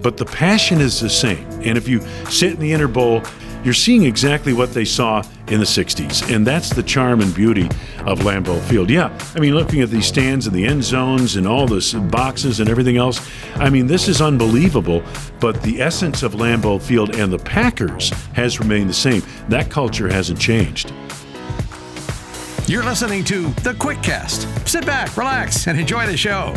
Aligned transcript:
but 0.00 0.16
the 0.16 0.24
passion 0.24 0.80
is 0.80 1.00
the 1.00 1.10
same. 1.10 1.46
And 1.62 1.76
if 1.76 1.88
you 1.88 2.00
sit 2.30 2.52
in 2.52 2.60
the 2.60 2.72
inner 2.72 2.88
bowl, 2.88 3.22
you're 3.64 3.74
seeing 3.74 4.04
exactly 4.04 4.52
what 4.52 4.72
they 4.72 4.84
saw 4.84 5.22
in 5.48 5.58
the 5.58 5.66
60s. 5.66 6.32
And 6.34 6.46
that's 6.46 6.70
the 6.70 6.82
charm 6.82 7.20
and 7.20 7.34
beauty 7.34 7.68
of 8.06 8.20
Lambeau 8.20 8.60
Field. 8.62 8.88
Yeah, 8.88 9.16
I 9.34 9.40
mean, 9.40 9.54
looking 9.54 9.80
at 9.80 9.90
these 9.90 10.06
stands 10.06 10.46
and 10.46 10.54
the 10.54 10.64
end 10.64 10.84
zones 10.84 11.36
and 11.36 11.46
all 11.46 11.66
the 11.66 12.08
boxes 12.10 12.60
and 12.60 12.70
everything 12.70 12.96
else, 12.96 13.28
I 13.56 13.68
mean, 13.68 13.86
this 13.86 14.08
is 14.08 14.20
unbelievable. 14.20 15.02
But 15.40 15.62
the 15.62 15.80
essence 15.82 16.22
of 16.22 16.34
Lambeau 16.34 16.80
Field 16.80 17.16
and 17.16 17.32
the 17.32 17.38
Packers 17.38 18.10
has 18.34 18.60
remained 18.60 18.88
the 18.88 18.94
same. 18.94 19.22
That 19.48 19.70
culture 19.70 20.08
hasn't 20.08 20.40
changed. 20.40 20.92
You're 22.66 22.84
listening 22.84 23.24
to 23.24 23.48
The 23.62 23.72
QuickCast. 23.72 24.68
Sit 24.68 24.84
back, 24.84 25.16
relax, 25.16 25.66
and 25.66 25.80
enjoy 25.80 26.06
the 26.06 26.16
show. 26.16 26.54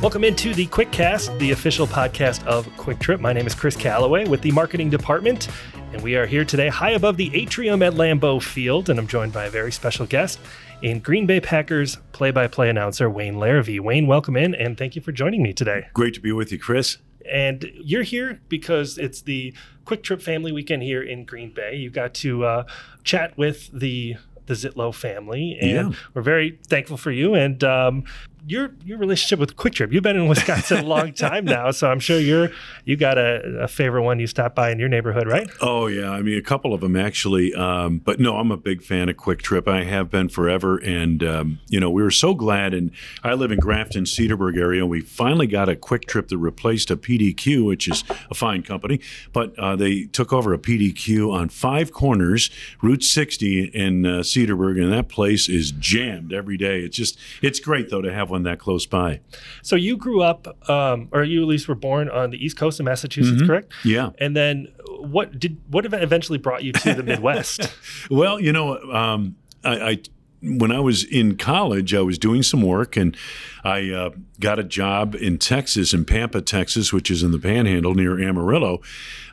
Welcome 0.00 0.22
into 0.22 0.54
the 0.54 0.66
QuickCast, 0.68 1.40
the 1.40 1.50
official 1.50 1.84
podcast 1.86 2.46
of 2.46 2.66
QuikTrip. 2.76 3.18
My 3.18 3.32
name 3.32 3.48
is 3.48 3.54
Chris 3.54 3.74
Calloway 3.76 4.28
with 4.28 4.40
the 4.42 4.52
marketing 4.52 4.90
department, 4.90 5.48
and 5.92 6.00
we 6.02 6.14
are 6.14 6.24
here 6.24 6.44
today 6.44 6.68
high 6.68 6.92
above 6.92 7.16
the 7.16 7.34
atrium 7.34 7.82
at 7.82 7.94
Lambeau 7.94 8.40
Field, 8.40 8.90
and 8.90 8.98
I'm 9.00 9.08
joined 9.08 9.32
by 9.32 9.46
a 9.46 9.50
very 9.50 9.72
special 9.72 10.06
guest 10.06 10.38
in 10.82 11.00
Green 11.00 11.26
Bay 11.26 11.40
Packers 11.40 11.96
play-by-play 12.12 12.70
announcer 12.70 13.10
Wayne 13.10 13.34
Larrivee. 13.34 13.80
Wayne, 13.80 14.06
welcome 14.06 14.36
in, 14.36 14.54
and 14.54 14.78
thank 14.78 14.94
you 14.94 15.02
for 15.02 15.10
joining 15.10 15.42
me 15.42 15.52
today. 15.52 15.88
Great 15.94 16.14
to 16.14 16.20
be 16.20 16.30
with 16.30 16.52
you, 16.52 16.60
Chris. 16.60 16.98
And 17.28 17.68
you're 17.74 18.04
here 18.04 18.40
because 18.48 18.98
it's 18.98 19.22
the 19.22 19.52
QuikTrip 19.84 20.22
family 20.22 20.52
weekend 20.52 20.84
here 20.84 21.02
in 21.02 21.24
Green 21.24 21.52
Bay. 21.52 21.74
You 21.74 21.90
got 21.90 22.14
to 22.14 22.44
uh, 22.44 22.64
chat 23.02 23.36
with 23.36 23.68
the 23.72 24.14
the 24.46 24.54
Zitlow 24.54 24.94
family, 24.94 25.58
and 25.60 25.70
Yeah. 25.92 25.98
we're 26.14 26.22
very 26.22 26.58
thankful 26.68 26.96
for 26.96 27.10
you 27.10 27.34
and 27.34 27.62
um, 27.62 28.04
your 28.50 28.70
your 28.84 28.98
relationship 28.98 29.38
with 29.38 29.56
QuikTrip. 29.56 29.92
You've 29.92 30.02
been 30.02 30.16
in 30.16 30.26
Wisconsin 30.26 30.78
a 30.78 30.82
long 30.82 31.12
time 31.14 31.44
now, 31.44 31.70
so 31.70 31.90
I'm 31.90 32.00
sure 32.00 32.18
you're 32.18 32.50
you 32.84 32.96
got 32.96 33.18
a, 33.18 33.60
a 33.62 33.68
favorite 33.68 34.02
one 34.02 34.18
you 34.18 34.26
stop 34.26 34.54
by 34.54 34.70
in 34.70 34.78
your 34.78 34.88
neighborhood, 34.88 35.26
right? 35.26 35.48
Oh 35.60 35.86
yeah, 35.86 36.10
I 36.10 36.22
mean 36.22 36.38
a 36.38 36.42
couple 36.42 36.72
of 36.72 36.80
them 36.80 36.96
actually. 36.96 37.54
Um, 37.54 37.98
but 37.98 38.18
no, 38.20 38.36
I'm 38.36 38.50
a 38.50 38.56
big 38.56 38.82
fan 38.82 39.08
of 39.08 39.16
QuikTrip. 39.16 39.68
I 39.68 39.84
have 39.84 40.10
been 40.10 40.28
forever, 40.28 40.78
and 40.78 41.22
um, 41.22 41.60
you 41.68 41.78
know 41.78 41.90
we 41.90 42.02
were 42.02 42.10
so 42.10 42.34
glad. 42.34 42.74
And 42.74 42.90
I 43.22 43.34
live 43.34 43.52
in 43.52 43.58
Grafton, 43.58 44.04
Cedarburg 44.04 44.56
area. 44.56 44.86
We 44.86 45.00
finally 45.00 45.46
got 45.46 45.68
a 45.68 45.76
QuikTrip 45.76 46.28
that 46.28 46.38
replaced 46.38 46.90
a 46.90 46.96
PDQ, 46.96 47.66
which 47.66 47.88
is 47.88 48.04
a 48.30 48.34
fine 48.34 48.62
company. 48.62 49.00
But 49.32 49.58
uh, 49.58 49.76
they 49.76 50.04
took 50.04 50.32
over 50.32 50.52
a 50.52 50.58
PDQ 50.58 51.32
on 51.32 51.48
Five 51.48 51.92
Corners, 51.92 52.50
Route 52.82 53.02
60 53.02 53.64
in 53.66 54.06
uh, 54.06 54.20
Cedarburg, 54.20 54.82
and 54.82 54.92
that 54.92 55.08
place 55.08 55.48
is 55.48 55.72
jammed 55.72 56.32
every 56.32 56.56
day. 56.56 56.80
It's 56.80 56.96
just 56.96 57.18
it's 57.42 57.60
great 57.60 57.90
though 57.90 58.02
to 58.02 58.12
have 58.12 58.30
one 58.30 58.37
that 58.44 58.58
close 58.58 58.86
by. 58.86 59.20
So 59.62 59.76
you 59.76 59.96
grew 59.96 60.22
up, 60.22 60.68
um, 60.68 61.08
or 61.12 61.24
you 61.24 61.42
at 61.42 61.48
least 61.48 61.68
were 61.68 61.74
born 61.74 62.08
on 62.08 62.30
the 62.30 62.44
East 62.44 62.56
Coast 62.56 62.80
of 62.80 62.84
Massachusetts, 62.86 63.42
correct? 63.42 63.72
Yeah. 63.84 64.10
And 64.18 64.36
then 64.36 64.68
what 65.00 65.38
did 65.38 65.60
what 65.68 65.84
eventually 65.84 66.38
brought 66.38 66.64
you 66.64 66.72
to 66.72 66.94
the 66.94 67.02
Midwest? 67.02 67.70
Well, 68.10 68.40
you 68.40 68.52
know, 68.52 68.78
um, 68.92 69.36
I, 69.64 69.90
I 69.90 69.98
when 70.40 70.70
I 70.70 70.80
was 70.80 71.04
in 71.04 71.36
college, 71.36 71.94
I 71.94 72.00
was 72.00 72.18
doing 72.18 72.42
some 72.42 72.62
work, 72.62 72.96
and 72.96 73.16
I 73.64 73.90
uh, 73.90 74.10
got 74.38 74.58
a 74.58 74.64
job 74.64 75.14
in 75.14 75.38
Texas, 75.38 75.92
in 75.92 76.04
Pampa, 76.04 76.40
Texas, 76.40 76.92
which 76.92 77.10
is 77.10 77.22
in 77.22 77.32
the 77.32 77.38
Panhandle 77.38 77.94
near 77.94 78.20
Amarillo, 78.20 78.80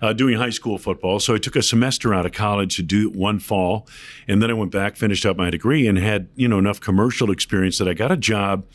uh, 0.01 0.13
doing 0.13 0.37
high 0.37 0.49
school 0.49 0.77
football. 0.77 1.19
So 1.19 1.35
I 1.35 1.37
took 1.37 1.55
a 1.55 1.61
semester 1.61 2.13
out 2.13 2.25
of 2.25 2.31
college 2.31 2.75
to 2.77 2.83
do 2.83 3.09
one 3.09 3.39
fall, 3.39 3.87
and 4.27 4.41
then 4.41 4.49
I 4.49 4.53
went 4.53 4.71
back, 4.71 4.95
finished 4.95 5.25
up 5.25 5.37
my 5.37 5.49
degree, 5.49 5.87
and 5.87 5.97
had 5.97 6.27
you 6.35 6.47
know 6.47 6.57
enough 6.57 6.79
commercial 6.79 7.29
experience 7.29 7.77
that 7.77 7.87
I 7.87 7.93
got 7.93 8.11
a 8.11 8.17
job 8.17 8.65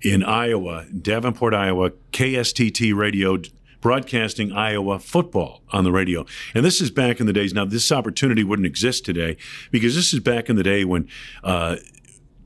in 0.00 0.22
Iowa, 0.22 0.86
Davenport, 0.86 1.54
Iowa, 1.54 1.90
KSTT 2.12 2.94
radio 2.94 3.38
broadcasting 3.84 4.50
Iowa 4.50 4.98
football 4.98 5.60
on 5.68 5.84
the 5.84 5.92
radio. 5.92 6.24
And 6.54 6.64
this 6.64 6.80
is 6.80 6.90
back 6.90 7.20
in 7.20 7.26
the 7.26 7.34
days. 7.34 7.52
Now, 7.52 7.66
this 7.66 7.92
opportunity 7.92 8.42
wouldn't 8.42 8.64
exist 8.64 9.04
today 9.04 9.36
because 9.70 9.94
this 9.94 10.14
is 10.14 10.20
back 10.20 10.48
in 10.48 10.56
the 10.56 10.62
day 10.62 10.86
when 10.86 11.06
uh, 11.42 11.76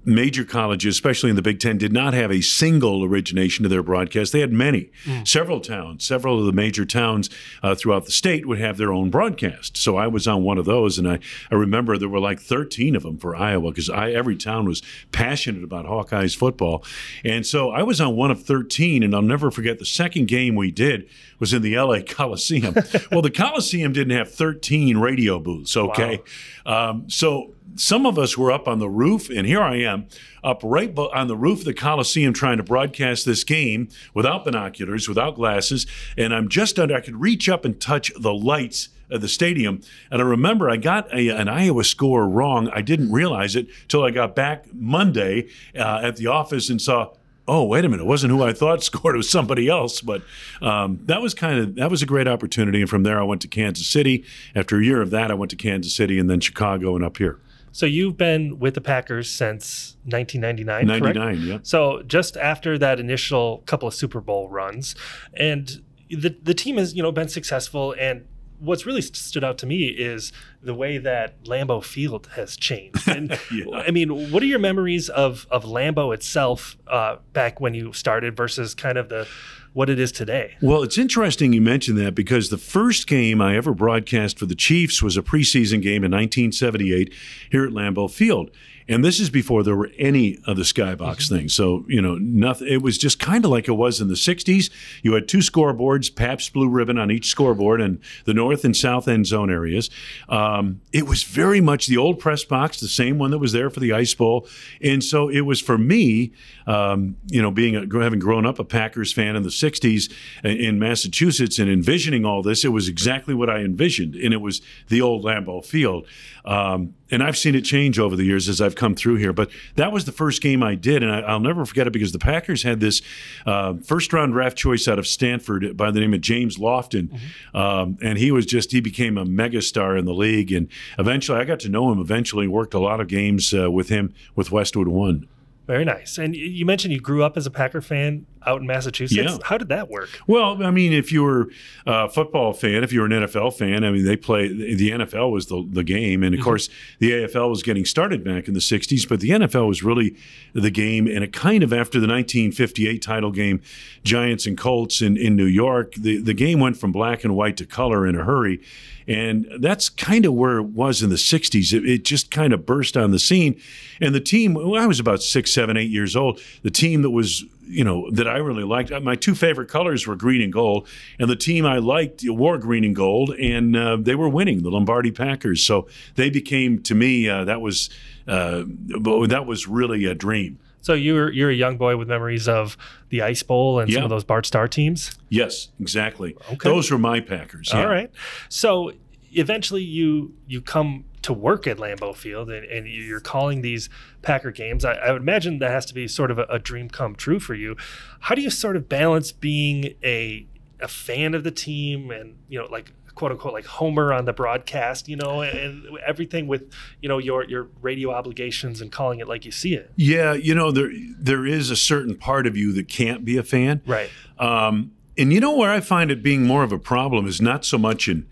major 0.09 0.45
colleges, 0.45 0.95
especially 0.95 1.31
in 1.31 1.37
the 1.37 1.43
Big 1.43 1.61
Ten, 1.61 1.79
did 1.79 1.93
not 1.93 2.15
have 2.15 2.31
a 2.31 2.41
single 2.41 3.05
origination 3.05 3.63
to 3.63 3.69
their 3.69 3.83
broadcast. 3.83 4.33
They 4.33 4.41
had 4.41 4.53
many. 4.53 4.91
Several 5.25 5.61
towns, 5.61 6.05
several 6.05 6.39
of 6.41 6.47
the 6.47 6.53
major 6.53 6.85
towns 6.85 7.29
uh, 7.63 7.75
throughout 7.75 8.07
the 8.07 8.11
state 8.11 8.47
would 8.47 8.59
have 8.59 8.79
their 8.79 8.93
own 8.93 9.11
broadcast. 9.11 9.77
So 9.77 9.97
I 9.97 10.07
was 10.07 10.27
on 10.27 10.43
one 10.43 10.59
of 10.59 10.65
those, 10.65 10.99
and 10.99 11.09
I, 11.09 11.19
I 11.51 11.55
remember 11.55 11.99
there 11.99 12.09
were 12.09 12.21
like 12.21 12.41
13 12.41 12.97
of 12.97 13.03
them 13.03 13.19
for 13.19 13.37
Iowa 13.37 13.71
because 13.71 13.91
every 13.91 14.37
town 14.37 14.67
was 14.67 14.83
passionate 15.13 15.63
about 15.63 15.85
Hawkeyes 15.85 16.37
football. 16.37 16.85
And 17.25 17.47
so 17.47 17.71
I 17.71 17.83
was 17.83 18.01
on 18.01 18.17
one 18.17 18.31
of 18.31 18.43
13, 18.43 19.03
and 19.03 19.15
I'll 19.15 19.23
never 19.23 19.51
forget 19.51 19.79
the 19.79 19.85
second 19.85 20.27
game 20.27 20.55
we 20.55 20.71
did 20.71 21.09
was 21.39 21.53
in 21.53 21.63
the 21.63 21.79
LA 21.79 22.01
Coliseum. 22.07 22.75
well, 23.13 23.23
the 23.23 23.31
Coliseum 23.31 23.93
didn't 23.93 24.17
have 24.17 24.33
13 24.33 24.99
radio 24.99 25.39
booths, 25.39 25.77
okay? 25.77 26.23
Um, 26.67 27.09
so 27.09 27.55
some 27.77 28.06
of 28.06 28.19
us 28.19 28.37
were 28.37 28.53
up 28.53 28.67
on 28.69 28.79
the 28.79 28.89
roof, 28.89 29.31
and 29.31 29.47
here 29.47 29.62
I 29.62 29.77
am 29.77 30.06
up 30.43 30.61
right 30.62 30.97
on 30.97 31.29
the 31.29 31.37
roof 31.37 31.61
of 31.61 31.65
the 31.65 31.75
Coliseum 31.75 32.33
trying 32.33 32.56
to 32.56 32.62
broadcast 32.62 33.25
this 33.25 33.45
game 33.45 33.89
without 34.15 34.45
binoculars, 34.45 35.09
without 35.09 35.34
glasses, 35.34 35.87
and 36.17 36.34
I'm 36.34 36.49
just 36.49 36.78
under, 36.78 36.95
I 36.95 37.01
could 37.01 37.21
reach 37.21 37.49
up 37.49 37.65
and 37.65 37.81
touch 37.81 38.12
the 38.19 38.34
lights 38.34 38.89
of 39.11 39.21
the 39.21 39.28
stadium. 39.28 39.81
And 40.11 40.21
I 40.21 40.25
remember 40.25 40.69
I 40.69 40.77
got 40.77 41.12
a, 41.12 41.28
an 41.28 41.49
Iowa 41.49 41.84
score 41.84 42.28
wrong. 42.28 42.69
I 42.71 42.83
didn't 42.83 43.12
realize 43.12 43.57
it 43.57 43.69
till 43.89 44.05
I 44.05 44.11
got 44.11 44.34
back 44.34 44.73
Monday 44.73 45.49
uh, 45.77 46.01
at 46.03 46.17
the 46.17 46.27
office 46.27 46.69
and 46.69 46.81
saw. 46.81 47.12
Oh 47.51 47.65
wait 47.65 47.83
a 47.83 47.89
minute! 47.89 48.03
It 48.03 48.07
wasn't 48.07 48.33
who 48.33 48.43
I 48.43 48.53
thought 48.53 48.83
scored. 48.84 49.15
It 49.15 49.17
was 49.17 49.31
somebody 49.31 49.69
else. 49.69 50.03
But 50.03 50.23
um, 50.61 51.01
that 51.07 51.23
was 51.23 51.33
kind 51.33 51.59
of 51.59 51.75
that 51.77 51.91
was 51.91 52.03
a 52.03 52.07
great 52.07 52.28
opportunity. 52.28 52.83
And 52.83 52.91
from 52.91 53.05
there, 53.05 53.19
I 53.19 53.23
went 53.23 53.41
to 53.41 53.49
Kansas 53.49 53.87
City. 53.87 54.23
After 54.55 54.78
a 54.78 54.84
year 54.84 55.01
of 55.01 55.09
that, 55.11 55.31
I 55.31 55.34
went 55.34 55.49
to 55.53 55.57
Kansas 55.57 55.95
City 55.95 56.19
and 56.19 56.28
then 56.28 56.41
Chicago 56.41 56.95
and 56.95 57.03
up 57.03 57.17
here. 57.17 57.39
So 57.73 57.87
you've 57.87 58.17
been 58.17 58.59
with 58.59 58.75
the 58.75 58.81
Packers 58.81 59.31
since 59.31 59.97
1999, 60.05 61.01
correct? 61.01 61.17
99, 61.17 61.47
yeah. 61.47 61.59
So 61.62 62.03
just 62.03 62.37
after 62.37 62.79
that 62.79 63.01
initial 63.01 63.59
couple 63.67 63.89
of 63.89 63.95
Super 63.95 64.21
Bowl 64.21 64.49
runs, 64.49 64.95
and 65.34 65.83
the 66.11 66.37
the 66.43 66.55
team 66.55 66.77
has 66.77 66.95
you 66.95 67.03
know 67.03 67.12
been 67.12 67.28
successful. 67.28 67.95
And 67.99 68.27
what's 68.61 68.85
really 68.87 69.03
st- 69.03 69.17
stood 69.17 69.45
out 69.45 69.59
to 69.59 69.67
me 69.67 69.87
is 69.87 70.33
the 70.63 70.75
way 70.75 70.99
that 70.99 71.43
Lambeau 71.45 71.83
Field 71.83 72.29
has 72.35 72.57
changed. 72.57 73.09
And 73.09 73.39
Yeah. 73.53 73.65
I 73.77 73.91
mean, 73.91 74.31
what 74.33 74.43
are 74.43 74.47
your 74.47 74.59
memories 74.59 75.09
of 75.09 75.47
of 75.51 75.65
Lambeau 75.65 76.13
itself 76.15 76.77
uh, 76.87 77.17
back 77.33 77.61
when 77.61 77.75
you 77.75 77.93
started 77.93 78.37
versus 78.37 78.75
kind 78.75 78.99
of 78.99 79.09
the 79.09 79.27
what 79.75 79.89
it 79.91 79.99
is 80.01 80.11
today? 80.11 80.57
Well, 80.61 80.83
it's 80.83 80.99
interesting 80.99 81.53
you 81.53 81.61
mentioned 81.61 81.99
that 81.99 82.15
because 82.15 82.49
the 82.49 82.59
first 82.59 83.07
game 83.07 83.41
I 83.41 83.57
ever 83.57 83.73
broadcast 83.73 84.39
for 84.39 84.47
the 84.47 84.55
Chiefs 84.57 85.03
was 85.03 85.17
a 85.17 85.23
preseason 85.23 85.81
game 85.83 86.03
in 86.05 86.11
1978 86.11 87.13
here 87.51 87.65
at 87.65 87.73
Lambeau 87.73 88.11
Field. 88.11 88.51
And 88.88 89.04
this 89.04 89.21
is 89.21 89.28
before 89.28 89.62
there 89.62 89.76
were 89.76 89.91
any 89.99 90.38
of 90.47 90.56
the 90.56 90.62
skybox 90.62 91.28
things. 91.28 91.54
So, 91.54 91.84
you 91.88 92.00
know, 92.00 92.15
nothing 92.16 92.69
it 92.69 92.82
was 92.82 92.97
just 92.97 93.19
kind 93.19 93.44
of 93.44 93.50
like 93.50 93.69
it 93.69 93.72
was 93.72 94.00
in 94.00 94.09
the 94.09 94.15
60s. 94.15 94.71
You 95.03 95.12
had 95.12 95.28
two 95.28 95.38
scoreboards, 95.38 96.15
Pabst 96.15 96.53
blue 96.53 96.69
ribbon 96.69 96.98
on 96.98 97.10
each 97.10 97.27
scoreboard 97.27 97.81
and 97.81 98.00
the 98.25 98.34
north 98.34 98.65
and 98.65 98.77
south 98.77 99.06
end 99.06 99.27
zone 99.27 99.50
areas. 99.50 99.91
Um, 100.28 100.81
it 100.93 101.06
was 101.06 101.22
very 101.22 101.60
much 101.60 101.87
the 101.87 101.97
old 101.97 102.19
press 102.19 102.44
box, 102.44 102.81
the 102.81 102.88
same 102.88 103.19
one 103.19 103.31
that 103.31 103.38
was 103.38 103.53
there 103.53 103.71
for 103.71 103.81
the 103.81 103.93
Ice 103.93 104.15
Bowl. 104.15 104.48
And 104.82 105.04
so 105.04 105.28
it 105.28 105.43
was 105.43 105.60
for 105.60 105.77
me, 105.77 106.32
um, 106.66 107.16
you 107.27 107.43
know, 107.43 107.50
being 107.50 107.77
a, 107.77 108.03
having 108.03 108.19
grown 108.19 108.47
up 108.47 108.59
a 108.59 108.65
Packers 108.65 109.12
fan 109.12 109.37
in 109.37 109.43
the 109.43 109.50
60s 109.50 110.10
in- 110.44 110.59
in 110.59 110.78
Massachusetts 110.78 111.59
and 111.59 111.71
envisioning 111.71 112.25
all 112.25 112.43
this, 112.43 112.65
it 112.65 112.69
was 112.69 112.88
exactly 112.88 113.34
what 113.34 113.48
I 113.50 113.60
envisioned. 113.60 114.15
And 114.15 114.32
it 114.34 114.41
was 114.41 114.60
the 114.88 115.00
old 115.00 115.25
Lambeau 115.25 115.65
Field. 115.65 116.06
Um, 116.44 116.94
and 117.11 117.23
I've 117.23 117.37
seen 117.37 117.55
it 117.55 117.63
change 117.63 117.99
over 117.99 118.17
the 118.17 118.25
years 118.25 118.49
as 118.49 118.61
I've 118.61 118.75
come 118.75 118.95
through 118.95 119.17
here. 119.17 119.33
But 119.33 119.51
that 119.77 119.93
was 119.93 120.05
the 120.05 120.13
first 120.13 120.43
game 120.43 120.63
I 120.63 120.75
did, 120.75 121.03
and 121.03 121.13
I, 121.13 121.21
I'll 121.21 121.41
never 121.41 121.65
forget 121.65 121.87
it 121.87 121.93
because 121.93 122.13
the 122.13 122.19
Packers 122.19 122.63
had 122.63 122.81
this 122.81 123.03
uh, 123.47 123.75
first 123.85 124.13
round 124.13 124.33
draft 124.33 124.57
choice 124.57 124.89
out 124.89 124.99
of 124.99 125.07
Stanford 125.07 125.77
by 125.77 125.91
the 125.91 126.01
name 126.01 126.15
of 126.15 126.21
James 126.21 126.59
Lofton, 126.59 127.19
um, 127.55 127.99
and 128.03 128.19
he 128.19 128.31
was 128.31 128.47
just 128.47 128.72
he 128.72 128.81
became 128.81 129.19
a 129.19 129.25
megastar 129.25 129.99
in 129.99 130.05
the 130.05 130.15
league. 130.15 130.53
And 130.53 130.69
eventually, 130.99 131.39
I 131.39 131.45
got 131.45 131.60
to 131.60 131.69
know 131.69 131.91
him. 131.93 131.99
Eventually, 131.99 132.47
worked 132.47 132.75
a 132.75 132.81
lot 132.81 133.01
of 133.01 133.09
games 133.09 133.54
uh, 133.54 133.71
with 133.71 133.89
him 133.89 134.13
with 134.34 134.51
Westwood 134.51 134.89
One. 134.89 135.28
Very 135.69 135.84
nice. 135.84 136.16
And 136.16 136.34
you 136.34 136.65
mentioned 136.65 136.95
you 136.95 137.01
grew 137.01 137.22
up 137.22 137.37
as 137.37 137.45
a 137.45 137.51
Packer 137.51 137.83
fan 137.83 138.25
out 138.48 138.60
in 138.60 138.66
Massachusetts. 138.66 139.33
Yeah. 139.33 139.39
How 139.45 139.59
did 139.59 139.68
that 139.68 139.91
work? 139.91 140.09
Well, 140.27 140.62
I 140.65 140.71
mean, 140.71 140.92
if 140.92 141.12
you 141.12 141.22
were 141.22 141.48
a 141.86 142.09
football 142.09 142.53
fan, 142.53 142.83
if 142.83 142.92
you 142.92 143.00
were 143.00 143.06
an 143.06 143.12
NFL 143.12 143.54
fan, 143.54 143.84
I 143.84 143.91
mean, 143.91 144.04
they 144.04 144.16
play 144.16 144.48
the 144.48 144.91
NFL 144.91 145.30
was 145.30 145.47
the, 145.47 145.68
the 145.71 145.84
game, 145.84 146.22
and 146.22 146.34
of 146.34 146.39
mm-hmm. 146.39 146.45
course, 146.45 146.68
the 146.98 147.10
AFL 147.10 147.50
was 147.50 147.62
getting 147.62 147.84
started 147.84 148.24
back 148.24 148.48
in 148.48 148.54
the 148.54 148.60
'60s, 148.60 149.09
but 149.09 149.21
the 149.21 149.30
NFL 149.30 149.68
was 149.68 149.83
really 149.83 150.16
the 150.54 150.71
game, 150.71 151.06
and 151.06 151.22
it 151.22 151.33
kind 151.33 151.62
of 151.62 151.72
after 151.72 152.00
the 152.00 152.06
1958 152.06 153.03
title 153.03 153.30
game, 153.30 153.60
Giants 154.03 154.47
and 154.47 154.56
Colts 154.56 155.03
in, 155.03 155.16
in 155.16 155.36
New 155.36 155.44
York, 155.44 155.94
the 155.94 156.21
the 156.21 156.34
game 156.34 156.59
went 156.59 156.77
from 156.77 156.91
black 156.91 157.24
and 157.24 157.36
white 157.36 157.56
to 157.59 157.66
color 157.66 158.06
in 158.06 158.16
a 158.16 158.24
hurry. 158.24 158.60
And 159.09 159.48
that's 159.60 159.89
kind 159.89 160.27
of 160.27 160.34
where 160.34 160.59
it 160.59 160.66
was 160.66 161.03
in 161.03 161.09
the 161.09 161.16
60s. 161.16 161.72
It, 161.72 161.89
it 161.89 162.04
just 162.04 162.30
kind 162.30 162.53
of 162.53 162.66
burst 162.66 162.94
on 162.94 163.10
the 163.10 163.18
scene. 163.18 163.59
And 164.03 164.15
the 164.15 164.21
team, 164.21 164.53
well, 164.53 164.77
I 164.77 164.84
was 164.84 165.01
about 165.01 165.22
six, 165.22 165.51
seven, 165.51 165.78
eight 165.78 165.91
years 165.91 166.15
old. 166.15 166.41
The 166.62 166.71
team 166.71 167.01
that 167.01 167.10
was 167.10 167.42
you 167.68 167.84
know 167.84 168.10
that 168.12 168.26
I 168.26 168.38
really 168.38 168.65
liked. 168.65 168.91
My 169.03 169.15
two 169.16 169.34
favorite 169.34 169.68
colors 169.68 170.06
were 170.06 170.16
green 170.16 170.41
and 170.41 170.53
gold, 170.53 170.88
and 171.18 171.28
the 171.28 171.36
team 171.36 171.66
I 171.66 171.78
liked 171.78 172.22
wore 172.26 172.59
green 172.59 172.84
and 172.84 172.97
gold, 172.97 173.30
and 173.30 173.76
uh, 173.76 173.97
they 174.00 174.15
were 174.15 174.28
winning 174.28 174.62
the 174.62 174.70
Lombardi 174.70 175.10
Packers. 175.12 175.65
So 175.65 175.86
they 176.15 176.30
became 176.30 176.80
to 176.82 176.94
me 176.94 177.28
uh, 177.28 177.44
that 177.44 177.60
was 177.60 177.91
uh, 178.26 178.65
that 178.66 179.44
was 179.47 179.66
really 179.68 180.04
a 180.06 180.15
dream. 180.15 180.59
So 180.80 180.94
you're 180.94 181.30
you're 181.30 181.50
a 181.50 181.54
young 181.54 181.76
boy 181.76 181.97
with 181.97 182.09
memories 182.09 182.48
of 182.48 182.76
the 183.10 183.22
Ice 183.22 183.42
Bowl 183.42 183.80
and 183.80 183.91
Yeah. 183.91 183.97
some 183.97 184.04
of 184.04 184.10
those 184.10 184.24
Bart 184.24 184.47
Starr 184.47 184.68
teams. 184.68 185.18
Yes, 185.28 185.68
exactly. 185.80 186.36
Okay. 186.53 186.56
Those 186.68 186.91
were 186.91 186.98
my 186.98 187.20
Packers. 187.20 187.70
yeah. 187.72 187.80
All 187.82 187.88
right. 187.88 188.10
So 188.48 188.92
eventually 189.32 189.82
you 189.82 190.32
you 190.47 190.60
come 190.62 191.04
to 191.28 191.34
work 191.34 191.66
at 191.66 191.77
Lambeau 191.77 192.16
Field 192.16 192.48
and, 192.48 192.65
and 192.65 192.89
you're 192.89 193.21
calling 193.21 193.60
these 193.60 193.91
Packer 194.22 194.51
games. 194.51 194.83
I, 194.83 194.95
I 194.95 195.13
would 195.13 195.21
imagine 195.21 195.59
that 195.59 195.71
has 195.71 195.84
to 195.86 195.95
be 195.95 196.09
sort 196.09 196.30
of 196.30 196.39
a, 196.39 196.45
a 196.45 196.59
dream 196.59 196.89
come 196.89 197.15
true 197.15 197.39
for 197.39 197.54
you. 197.54 197.77
How 198.21 198.34
do 198.34 198.41
you 198.41 198.48
sort 198.48 198.77
of 198.77 198.89
balance 198.89 199.30
being 199.30 199.95
a 200.03 200.47
a 200.80 200.89
fan 200.89 201.34
of 201.34 201.45
the 201.45 201.51
team 201.51 202.10
and 202.10 202.39
you 202.48 202.59
know 202.59 202.66
like 202.71 202.92
quote 203.15 203.30
unquote 203.30 203.53
like 203.53 203.66
Homer 203.66 204.10
on 204.10 204.25
the 204.25 204.33
broadcast, 204.33 205.07
you 205.07 205.16
know, 205.16 205.42
and 205.42 205.84
everything 206.07 206.47
with 206.47 206.72
you 207.03 207.10
know 207.10 207.19
your 207.19 207.45
your 207.45 207.69
radio 207.83 208.10
obligations 208.10 208.80
and 208.80 208.91
calling 208.91 209.21
it 209.21 209.28
like 209.28 209.45
you 209.45 209.53
see 209.53 209.75
it. 209.75 209.92
Yeah, 209.97 210.33
you 210.33 210.54
know 210.54 210.72
there 210.72 210.91
there 211.19 211.45
is 211.45 211.69
a 211.71 211.77
certain 211.77 212.16
part 212.16 212.47
of 212.47 212.57
you 212.57 212.72
that 212.72 212.89
can't 212.89 213.22
be 213.22 213.36
a 213.36 213.42
fan. 213.42 213.83
Right. 213.84 214.09
Um, 214.39 214.92
and 215.19 215.30
you 215.30 215.41
know 215.41 215.54
where 215.54 215.71
I 215.71 215.80
find 215.80 216.10
it 216.10 216.22
being 216.22 216.45
more 216.45 216.63
of 216.63 216.72
a 216.72 216.78
problem 216.78 217.27
is 217.27 217.39
not 217.39 217.66
so 217.66 217.77
much 217.77 218.09
in 218.09 218.27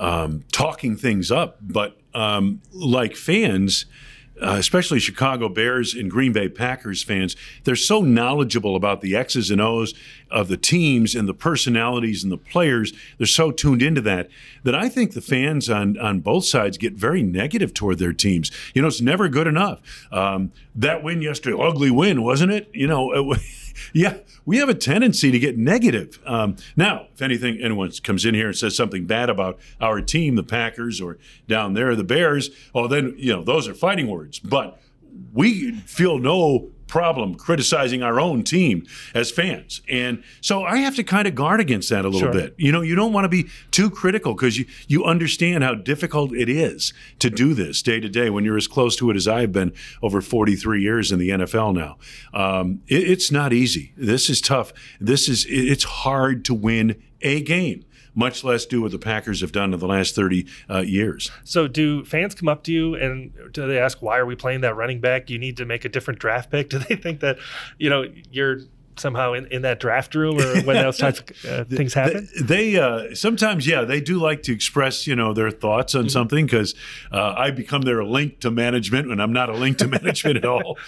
um, 0.00 0.44
talking 0.50 0.96
things 0.96 1.30
up, 1.30 1.58
but 1.60 1.96
um, 2.14 2.62
like 2.72 3.14
fans, 3.14 3.84
uh, 4.42 4.56
especially 4.58 4.98
Chicago 4.98 5.50
Bears 5.50 5.94
and 5.94 6.10
Green 6.10 6.32
Bay 6.32 6.48
Packers 6.48 7.02
fans, 7.02 7.36
they're 7.64 7.76
so 7.76 8.00
knowledgeable 8.00 8.74
about 8.74 9.02
the 9.02 9.14
X's 9.14 9.50
and 9.50 9.60
O's 9.60 9.92
of 10.30 10.48
the 10.48 10.56
teams 10.56 11.14
and 11.14 11.28
the 11.28 11.34
personalities 11.34 12.22
and 12.22 12.32
the 12.32 12.38
players. 12.38 12.94
They're 13.18 13.26
so 13.26 13.50
tuned 13.50 13.82
into 13.82 14.00
that 14.00 14.30
that 14.64 14.74
I 14.74 14.88
think 14.88 15.12
the 15.12 15.20
fans 15.20 15.68
on 15.68 15.98
on 15.98 16.20
both 16.20 16.46
sides 16.46 16.78
get 16.78 16.94
very 16.94 17.22
negative 17.22 17.74
toward 17.74 17.98
their 17.98 18.14
teams. 18.14 18.50
You 18.72 18.80
know, 18.80 18.88
it's 18.88 19.02
never 19.02 19.28
good 19.28 19.46
enough. 19.46 19.82
Um, 20.10 20.52
that 20.74 21.02
win 21.02 21.20
yesterday, 21.20 21.56
ugly 21.60 21.90
win, 21.90 22.22
wasn't 22.22 22.52
it? 22.52 22.70
You 22.72 22.86
know. 22.86 23.12
It, 23.12 23.40
yeah, 23.92 24.18
we 24.44 24.58
have 24.58 24.68
a 24.68 24.74
tendency 24.74 25.30
to 25.30 25.38
get 25.38 25.58
negative. 25.58 26.18
Um, 26.26 26.56
now, 26.76 27.06
if 27.12 27.22
anything, 27.22 27.58
anyone 27.60 27.90
comes 28.02 28.24
in 28.24 28.34
here 28.34 28.48
and 28.48 28.56
says 28.56 28.76
something 28.76 29.06
bad 29.06 29.30
about 29.30 29.58
our 29.80 30.00
team, 30.00 30.36
the 30.36 30.42
Packers, 30.42 31.00
or 31.00 31.18
down 31.48 31.74
there, 31.74 31.94
the 31.94 32.04
Bears, 32.04 32.50
oh, 32.74 32.86
then, 32.86 33.14
you 33.16 33.32
know, 33.32 33.42
those 33.42 33.68
are 33.68 33.74
fighting 33.74 34.08
words. 34.08 34.38
But 34.38 34.80
we 35.32 35.72
feel 35.80 36.18
no 36.18 36.70
problem 36.90 37.36
criticizing 37.36 38.02
our 38.02 38.20
own 38.20 38.42
team 38.42 38.84
as 39.14 39.30
fans. 39.30 39.80
And 39.88 40.22
so 40.40 40.64
I 40.64 40.78
have 40.78 40.96
to 40.96 41.04
kind 41.04 41.26
of 41.28 41.34
guard 41.34 41.60
against 41.60 41.88
that 41.90 42.04
a 42.04 42.08
little 42.08 42.20
Sure. 42.30 42.32
bit. 42.32 42.54
You 42.58 42.72
know, 42.72 42.80
you 42.82 42.94
don't 42.96 43.12
want 43.12 43.24
to 43.24 43.28
be 43.28 43.46
too 43.70 43.88
critical 43.88 44.34
because 44.34 44.58
you, 44.58 44.66
you 44.88 45.04
understand 45.04 45.62
how 45.64 45.74
difficult 45.74 46.34
it 46.34 46.48
is 46.48 46.92
to 47.20 47.30
do 47.30 47.54
this 47.54 47.80
day 47.80 48.00
to 48.00 48.08
day 48.08 48.28
when 48.28 48.44
you're 48.44 48.56
as 48.56 48.66
close 48.66 48.96
to 48.96 49.08
it 49.10 49.16
as 49.16 49.28
I've 49.28 49.52
been 49.52 49.72
over 50.02 50.20
43 50.20 50.82
years 50.82 51.12
in 51.12 51.18
the 51.20 51.30
NFL 51.30 51.72
now. 51.74 51.96
Um, 52.34 52.80
it- 52.88 53.08
it's 53.08 53.30
not 53.30 53.52
easy. 53.52 53.92
This 53.96 54.28
is 54.28 54.40
tough. 54.40 54.72
This 55.00 55.28
is, 55.28 55.44
it- 55.46 55.50
it's 55.70 55.84
hard 55.84 56.44
to 56.46 56.54
win 56.54 56.96
a 57.22 57.40
game. 57.42 57.84
Much 58.14 58.44
less 58.44 58.66
do 58.66 58.82
what 58.82 58.90
the 58.90 58.98
Packers 58.98 59.40
have 59.40 59.52
done 59.52 59.72
in 59.72 59.80
the 59.80 59.86
last 59.86 60.14
30 60.14 60.46
uh, 60.68 60.78
years. 60.78 61.30
So, 61.44 61.68
do 61.68 62.04
fans 62.04 62.34
come 62.34 62.48
up 62.48 62.64
to 62.64 62.72
you 62.72 62.94
and 62.94 63.32
do 63.52 63.66
they 63.66 63.78
ask, 63.78 64.02
why 64.02 64.18
are 64.18 64.26
we 64.26 64.34
playing 64.34 64.62
that 64.62 64.74
running 64.74 65.00
back? 65.00 65.30
You 65.30 65.38
need 65.38 65.56
to 65.58 65.64
make 65.64 65.84
a 65.84 65.88
different 65.88 66.20
draft 66.20 66.50
pick? 66.50 66.70
Do 66.70 66.78
they 66.78 66.96
think 66.96 67.20
that, 67.20 67.38
you 67.78 67.90
know, 67.90 68.04
you're 68.30 68.60
somehow 69.00 69.32
in, 69.32 69.46
in 69.46 69.62
that 69.62 69.80
draft 69.80 70.14
room 70.14 70.38
or 70.38 70.62
when 70.62 70.76
those 70.76 70.98
types 71.04 71.20
of 71.20 71.44
uh, 71.50 71.64
things 71.64 71.94
happen? 71.94 72.28
They, 72.40 72.72
they 72.72 72.78
uh, 72.78 73.14
sometimes, 73.14 73.66
yeah, 73.66 73.82
they 73.82 74.00
do 74.00 74.18
like 74.18 74.42
to 74.44 74.52
express, 74.52 75.06
you 75.06 75.16
know, 75.16 75.32
their 75.32 75.50
thoughts 75.50 75.90
Mm-hmm. 75.90 76.04
on 76.04 76.08
something 76.08 76.46
because 76.46 76.74
uh, 77.10 77.34
I 77.36 77.50
become 77.50 77.82
their 77.82 78.04
link 78.04 78.40
to 78.40 78.50
management 78.50 79.08
when 79.08 79.18
I'm 79.20 79.32
not 79.32 79.48
a 79.48 79.54
link 79.54 79.78
to 79.78 79.88
management 79.98 80.36
at 80.36 80.44
all. 80.44 80.78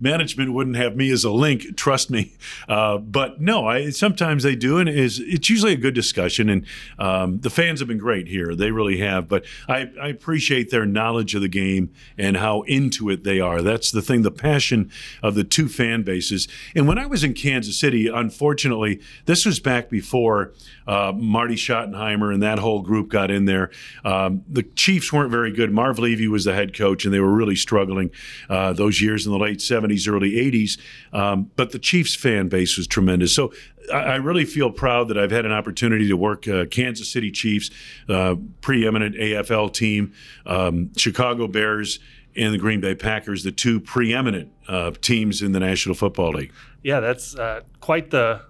Management 0.00 0.52
wouldn't 0.52 0.76
have 0.76 0.96
me 0.96 1.10
as 1.10 1.24
a 1.24 1.30
link, 1.30 1.76
trust 1.76 2.10
me. 2.10 2.32
Uh, 2.68 2.98
but 2.98 3.40
no, 3.40 3.66
I 3.66 3.90
sometimes 3.90 4.42
they 4.42 4.56
do, 4.56 4.78
and 4.78 4.88
is 4.88 5.20
it's 5.20 5.50
usually 5.50 5.72
a 5.72 5.76
good 5.76 5.94
discussion. 5.94 6.48
And 6.48 6.66
um, 6.98 7.40
the 7.40 7.50
fans 7.50 7.80
have 7.80 7.88
been 7.88 7.98
great 7.98 8.28
here; 8.28 8.54
they 8.54 8.70
really 8.70 8.98
have. 8.98 9.28
But 9.28 9.44
I, 9.68 9.90
I 10.00 10.08
appreciate 10.08 10.70
their 10.70 10.86
knowledge 10.86 11.34
of 11.34 11.42
the 11.42 11.48
game 11.48 11.90
and 12.16 12.36
how 12.36 12.62
into 12.62 13.10
it 13.10 13.24
they 13.24 13.40
are. 13.40 13.62
That's 13.62 13.90
the 13.90 14.02
thing, 14.02 14.22
the 14.22 14.30
passion 14.30 14.90
of 15.22 15.34
the 15.34 15.44
two 15.44 15.68
fan 15.68 16.02
bases. 16.02 16.48
And 16.74 16.88
when 16.88 16.98
I 16.98 17.06
was 17.06 17.17
in 17.24 17.34
Kansas 17.34 17.78
City, 17.78 18.08
unfortunately, 18.08 19.00
this 19.26 19.44
was 19.44 19.60
back 19.60 19.88
before 19.88 20.52
uh, 20.86 21.12
Marty 21.14 21.54
Schottenheimer 21.54 22.32
and 22.32 22.42
that 22.42 22.58
whole 22.58 22.82
group 22.82 23.08
got 23.08 23.30
in 23.30 23.44
there. 23.44 23.70
Um, 24.04 24.44
the 24.48 24.62
Chiefs 24.62 25.12
weren't 25.12 25.30
very 25.30 25.52
good. 25.52 25.72
Marv 25.72 25.98
Levy 25.98 26.28
was 26.28 26.44
the 26.44 26.54
head 26.54 26.76
coach, 26.76 27.04
and 27.04 27.12
they 27.12 27.20
were 27.20 27.32
really 27.32 27.56
struggling 27.56 28.10
uh, 28.48 28.72
those 28.72 29.00
years 29.00 29.26
in 29.26 29.32
the 29.32 29.38
late 29.38 29.58
70s, 29.58 30.08
early 30.08 30.32
80s. 30.32 30.78
Um, 31.12 31.50
but 31.56 31.72
the 31.72 31.78
Chiefs 31.78 32.14
fan 32.14 32.48
base 32.48 32.76
was 32.76 32.86
tremendous. 32.86 33.34
So 33.34 33.52
I, 33.92 33.96
I 33.96 34.16
really 34.16 34.44
feel 34.44 34.70
proud 34.70 35.08
that 35.08 35.18
I've 35.18 35.30
had 35.30 35.44
an 35.44 35.52
opportunity 35.52 36.08
to 36.08 36.16
work 36.16 36.48
uh, 36.48 36.66
Kansas 36.66 37.10
City 37.10 37.30
Chiefs, 37.30 37.70
uh, 38.08 38.36
preeminent 38.60 39.14
AFL 39.16 39.72
team, 39.72 40.12
um, 40.46 40.90
Chicago 40.96 41.46
Bears, 41.46 41.98
and 42.36 42.54
the 42.54 42.58
Green 42.58 42.80
Bay 42.80 42.94
Packers, 42.94 43.42
the 43.42 43.52
two 43.52 43.80
preeminent 43.80 44.52
uh, 44.68 44.92
teams 45.00 45.42
in 45.42 45.52
the 45.52 45.60
National 45.60 45.94
Football 45.94 46.32
League. 46.32 46.52
Yeah, 46.88 47.00
that's 47.00 47.36
uh, 47.36 47.60
quite 47.80 48.08
the, 48.12 48.40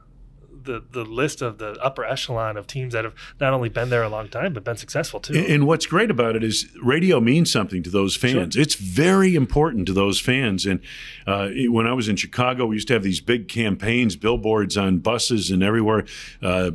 the 0.62 0.80
the 0.92 1.02
list 1.02 1.42
of 1.42 1.58
the 1.58 1.72
upper 1.82 2.04
echelon 2.04 2.56
of 2.56 2.68
teams 2.68 2.92
that 2.92 3.02
have 3.02 3.12
not 3.40 3.52
only 3.52 3.68
been 3.68 3.90
there 3.90 4.04
a 4.04 4.08
long 4.08 4.28
time, 4.28 4.52
but 4.52 4.62
been 4.62 4.76
successful 4.76 5.18
too. 5.18 5.44
And 5.48 5.66
what's 5.66 5.86
great 5.86 6.08
about 6.08 6.36
it 6.36 6.44
is 6.44 6.68
radio 6.80 7.18
means 7.18 7.50
something 7.50 7.82
to 7.82 7.90
those 7.90 8.14
fans. 8.14 8.54
It's 8.54 8.76
very 8.76 9.34
important 9.34 9.86
to 9.86 9.92
those 9.92 10.20
fans. 10.20 10.66
And 10.66 10.78
uh, 11.26 11.48
when 11.66 11.88
I 11.88 11.92
was 11.94 12.08
in 12.08 12.14
Chicago, 12.14 12.66
we 12.66 12.76
used 12.76 12.86
to 12.86 12.94
have 12.94 13.02
these 13.02 13.20
big 13.20 13.48
campaigns, 13.48 14.14
billboards 14.14 14.76
on 14.76 15.00
buses 15.00 15.50
and 15.50 15.60
everywhere. 15.64 16.04
Uh, 16.40 16.70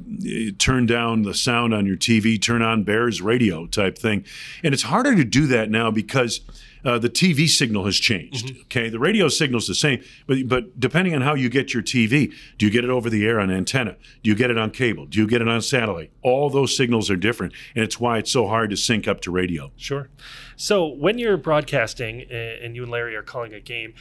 turn 0.57 0.85
down 0.85 1.21
the 1.21 1.33
sound 1.33 1.73
on 1.73 1.85
your 1.85 1.95
TV, 1.95 2.41
turn 2.41 2.61
on 2.61 2.83
Bears 2.83 3.21
radio 3.21 3.67
type 3.67 3.97
thing. 3.97 4.25
And 4.65 4.73
it's 4.73 4.83
harder 4.83 5.15
to 5.15 5.23
do 5.23 5.47
that 5.47 5.69
now 5.69 5.91
because. 5.91 6.41
Uh, 6.85 6.99
the 6.99 7.09
TV 7.09 7.47
signal 7.47 7.85
has 7.85 7.95
changed. 7.95 8.51
Okay, 8.63 8.89
the 8.89 8.99
radio 8.99 9.27
signal's 9.27 9.67
the 9.67 9.75
same, 9.75 10.03
but 10.27 10.47
but 10.47 10.79
depending 10.79 11.15
on 11.15 11.21
how 11.21 11.33
you 11.33 11.49
get 11.49 11.73
your 11.73 11.83
TV, 11.83 12.33
do 12.57 12.65
you 12.65 12.71
get 12.71 12.83
it 12.83 12.89
over 12.89 13.09
the 13.09 13.25
air 13.25 13.39
on 13.39 13.49
antenna? 13.49 13.95
Do 14.21 14.29
you 14.29 14.35
get 14.35 14.51
it 14.51 14.57
on 14.57 14.71
cable? 14.71 15.05
Do 15.05 15.19
you 15.19 15.27
get 15.27 15.41
it 15.41 15.47
on 15.47 15.61
satellite? 15.61 16.11
All 16.21 16.49
those 16.49 16.75
signals 16.75 17.09
are 17.09 17.15
different, 17.15 17.53
and 17.75 17.83
it's 17.83 17.99
why 17.99 18.17
it's 18.17 18.31
so 18.31 18.47
hard 18.47 18.69
to 18.71 18.77
sync 18.77 19.07
up 19.07 19.21
to 19.21 19.31
radio. 19.31 19.71
Sure. 19.77 20.09
So 20.55 20.87
when 20.87 21.17
you're 21.17 21.37
broadcasting 21.37 22.21
and 22.23 22.75
you 22.75 22.83
and 22.83 22.91
Larry 22.91 23.15
are 23.15 23.23
calling 23.23 23.53
a 23.53 23.59
game, 23.59 23.93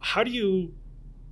how 0.00 0.22
do 0.22 0.30
you 0.30 0.74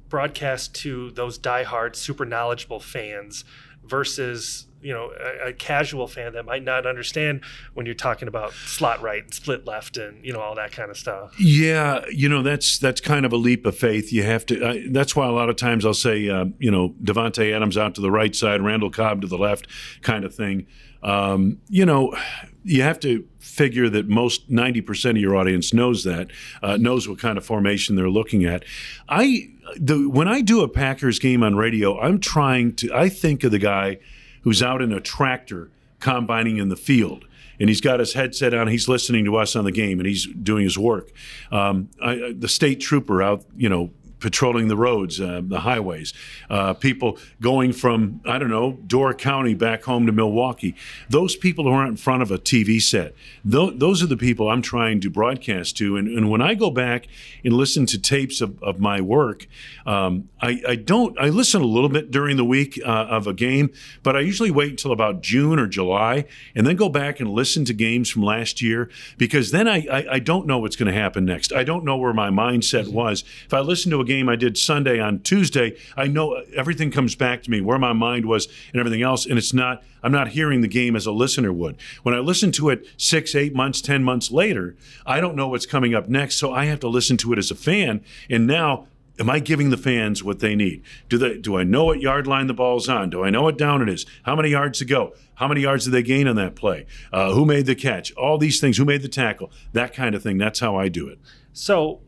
broadcast 0.09 0.75
to 0.75 1.11
those 1.12 1.38
diehard, 1.38 1.97
super 1.97 2.25
knowledgeable 2.25 2.80
fans 2.80 3.45
versus 3.88 4.66
you 4.83 4.93
know 4.93 5.11
a, 5.19 5.49
a 5.49 5.52
casual 5.52 6.07
fan 6.07 6.33
that 6.35 6.45
might 6.45 6.62
not 6.62 6.87
understand 6.87 7.43
when 7.75 7.87
you're 7.87 7.95
talking 7.95 8.28
about 8.28 8.52
slot 8.52 9.00
right 9.02 9.25
and 9.25 9.35
split 9.35 9.66
left 9.66 9.97
and 9.97 10.25
you 10.25 10.33
know 10.33 10.40
all 10.40 10.55
that 10.55 10.71
kind 10.73 10.90
of 10.90 10.97
stuff. 10.97 11.35
Yeah, 11.40 12.05
you 12.11 12.28
know 12.28 12.43
that's 12.43 12.78
that's 12.78 13.00
kind 13.00 13.26
of 13.26 13.33
a 13.33 13.37
leap 13.37 13.66
of 13.66 13.76
faith. 13.76 14.12
You 14.12 14.23
have 14.23 14.47
to. 14.47 14.64
Uh, 14.64 14.75
that's 14.90 15.16
why 15.16 15.26
a 15.26 15.33
lot 15.33 15.49
of 15.49 15.57
times 15.57 15.85
I'll 15.85 15.95
say, 15.95 16.28
uh, 16.28 16.47
you 16.59 16.71
know, 16.71 16.95
Davante 17.02 17.55
Adams 17.55 17.76
out 17.76 17.95
to 17.97 18.00
the 18.00 18.11
right 18.11 18.35
side, 18.35 18.62
Randall 18.62 18.90
Cobb 18.90 19.23
to 19.23 19.26
the 19.26 19.38
left, 19.38 19.66
kind 20.02 20.25
of 20.25 20.35
thing. 20.35 20.66
Um, 21.02 21.59
you 21.69 21.87
know, 21.87 22.16
you 22.64 22.83
have 22.83 22.99
to 23.00 23.26
figure 23.38 23.88
that 23.88 24.09
most 24.09 24.50
ninety 24.50 24.81
percent 24.81 25.19
of 25.19 25.23
your 25.23 25.37
audience 25.37 25.73
knows 25.73 26.05
that, 26.05 26.28
uh, 26.62 26.76
knows 26.76 27.09
what 27.09 27.19
kind 27.19 27.38
of 27.38 27.45
formation 27.45 27.97
they're 27.97 28.11
looking 28.11 28.45
at. 28.45 28.64
I 29.09 29.50
the 29.76 30.08
when 30.08 30.28
I 30.28 30.40
do 30.40 30.62
a 30.62 30.68
Packers 30.68 31.18
game 31.18 31.42
on 31.42 31.56
radio, 31.56 31.99
I'm 31.99 32.20
trying 32.20 32.75
to. 32.76 32.94
I 32.94 33.08
think 33.08 33.44
of 33.44 33.50
the 33.50 33.58
guy 33.58 33.99
who's 34.42 34.62
out 34.62 34.82
in 34.82 34.92
a 34.92 35.00
tractor 35.00 35.70
combining 35.99 36.58
in 36.58 36.68
the 36.68 36.76
field 36.76 37.26
and 37.58 37.68
he's 37.68 37.80
got 37.80 38.00
his 38.00 38.14
headset 38.14 38.54
on. 38.54 38.68
He's 38.68 38.88
listening 38.88 39.25
to 39.25 39.37
us 39.37 39.56
on 39.56 39.64
the 39.64 39.73
game, 39.73 39.99
and 39.99 40.06
he's 40.06 40.26
doing 40.26 40.64
his 40.64 40.78
work. 40.78 41.11
Um, 41.50 41.88
I, 42.02 42.35
the 42.37 42.49
state 42.49 42.80
trooper 42.80 43.23
out, 43.23 43.44
you 43.56 43.68
know, 43.68 43.90
patrolling 44.20 44.68
the 44.68 44.76
roads, 44.76 45.20
uh, 45.20 45.42
the 45.44 45.61
highways. 45.61 46.12
Uh, 46.49 46.75
people 46.75 47.18
going 47.40 47.73
from 47.73 48.20
I 48.25 48.38
don't 48.38 48.50
know 48.50 48.73
Door 48.87 49.14
County 49.14 49.54
back 49.54 49.85
home 49.85 50.06
to 50.06 50.12
Milwaukee. 50.12 50.75
Those 51.08 51.37
people 51.37 51.64
who 51.64 51.70
aren't 51.70 51.90
in 51.90 51.96
front 51.96 52.23
of 52.23 52.30
a 52.30 52.38
TV 52.38 52.80
set. 52.80 53.14
Tho- 53.44 53.70
those 53.70 54.02
are 54.02 54.06
the 54.06 54.16
people 54.16 54.49
I'm 54.49 54.62
trying 54.62 55.00
to 55.00 55.11
broadcast 55.11 55.76
to. 55.78 55.96
And, 55.96 56.08
and 56.08 56.30
when 56.30 56.40
I 56.40 56.54
go 56.54 56.70
back 56.70 57.06
and 57.44 57.52
listen 57.52 57.87
to 57.87 57.99
tapes 57.99 58.40
of, 58.40 58.62
of 58.62 58.80
my 58.80 59.00
work, 59.00 59.46
um, 59.85 60.28
I, 60.40 60.62
I 60.66 60.76
don't. 60.76 61.18
I 61.18 61.28
listen 61.28 61.62
a 61.62 61.66
little 61.66 61.88
bit 61.88 62.11
during 62.11 62.37
the 62.37 62.44
week 62.44 62.80
uh, 62.85 62.88
of 62.88 63.26
a 63.26 63.35
game, 63.35 63.73
but 64.02 64.16
I 64.16 64.20
usually 64.20 64.50
wait 64.50 64.70
until 64.70 64.92
about 64.92 65.23
June 65.23 65.58
or 65.58 65.66
July, 65.66 66.26
and 66.54 66.66
then 66.66 66.76
go 66.76 66.88
back 66.88 67.20
and 67.20 67.30
listen 67.30 67.64
to 67.66 67.75
games 67.75 68.11
from 68.11 68.23
last 68.23 68.62
year 68.62 68.90
because 69.18 69.50
then 69.50 69.68
I 69.68 69.87
I, 69.90 70.06
I 70.12 70.18
don't 70.18 70.46
know 70.46 70.58
what's 70.58 70.76
going 70.76 70.92
to 70.92 70.99
happen 70.99 71.25
next. 71.25 71.52
I 71.52 71.64
don't 71.64 71.85
know 71.85 71.96
where 71.96 72.14
my 72.14 72.30
mindset 72.30 72.88
was. 72.88 73.25
If 73.44 73.52
I 73.52 73.61
listen 73.61 73.90
to 73.90 74.00
a 74.00 74.05
game 74.06 74.28
I 74.28 74.36
did 74.36 74.56
Sunday 74.56 74.98
on 74.98 75.20
Tuesday, 75.20 75.76
I 75.96 76.06
know 76.06 76.42
everything 76.54 76.90
comes 76.90 77.14
back 77.14 77.42
to 77.42 77.50
me 77.50 77.60
where 77.60 77.78
my 77.78 77.92
mind 77.92 78.26
was 78.26 78.48
and 78.72 78.80
everything 78.80 79.02
else, 79.02 79.26
and 79.26 79.38
it's 79.38 79.52
not. 79.52 79.82
I'm 80.02 80.12
not 80.12 80.28
hearing 80.28 80.60
the 80.60 80.68
game 80.68 80.94
as 80.94 81.04
a 81.04 81.12
listener 81.12 81.52
would. 81.52 81.76
When 82.04 82.14
I 82.14 82.20
listen 82.20 82.52
to 82.52 82.70
it 82.70 82.86
six, 82.96 83.34
eight 83.34 83.54
months, 83.54 83.80
ten 83.80 84.04
months 84.04 84.30
later, 84.30 84.76
I 85.04 85.20
don't 85.20 85.34
know 85.34 85.48
what's 85.48 85.66
coming 85.66 85.94
up 85.94 86.08
next, 86.08 86.36
so 86.36 86.52
I 86.52 86.66
have 86.66 86.80
to 86.80 86.88
listen 86.88 87.16
to 87.18 87.32
it 87.32 87.38
as 87.38 87.50
a 87.50 87.56
fan. 87.56 88.04
And 88.30 88.46
now 88.46 88.86
Am 89.18 89.30
I 89.30 89.38
giving 89.38 89.70
the 89.70 89.78
fans 89.78 90.22
what 90.22 90.40
they 90.40 90.54
need? 90.54 90.82
Do 91.08 91.16
they 91.16 91.38
do 91.38 91.56
I 91.56 91.64
know 91.64 91.84
what 91.84 92.00
yard 92.00 92.26
line 92.26 92.48
the 92.48 92.54
ball's 92.54 92.88
on? 92.88 93.08
Do 93.08 93.25
I 93.25 93.30
know 93.30 93.42
what 93.42 93.56
down 93.56 93.80
it 93.80 93.88
is? 93.88 94.04
How 94.25 94.36
many 94.36 94.50
yards 94.50 94.78
to 94.80 94.84
go? 94.84 95.14
How 95.36 95.48
many 95.48 95.62
yards 95.62 95.84
did 95.84 95.92
they 95.92 96.02
gain 96.02 96.28
on 96.28 96.36
that 96.36 96.54
play? 96.54 96.86
Uh, 97.12 97.32
who 97.32 97.46
made 97.46 97.64
the 97.64 97.75
catch? 97.75 98.12
All 98.12 98.36
these 98.36 98.60
things. 98.60 98.76
Who 98.76 98.84
made 98.84 99.02
the 99.02 99.08
tackle? 99.08 99.50
That 99.72 99.94
kind 99.94 100.14
of 100.14 100.22
thing. 100.22 100.36
That's 100.36 100.60
how 100.60 100.76
I 100.76 100.88
do 100.88 101.08
it. 101.08 101.18
So 101.54 102.00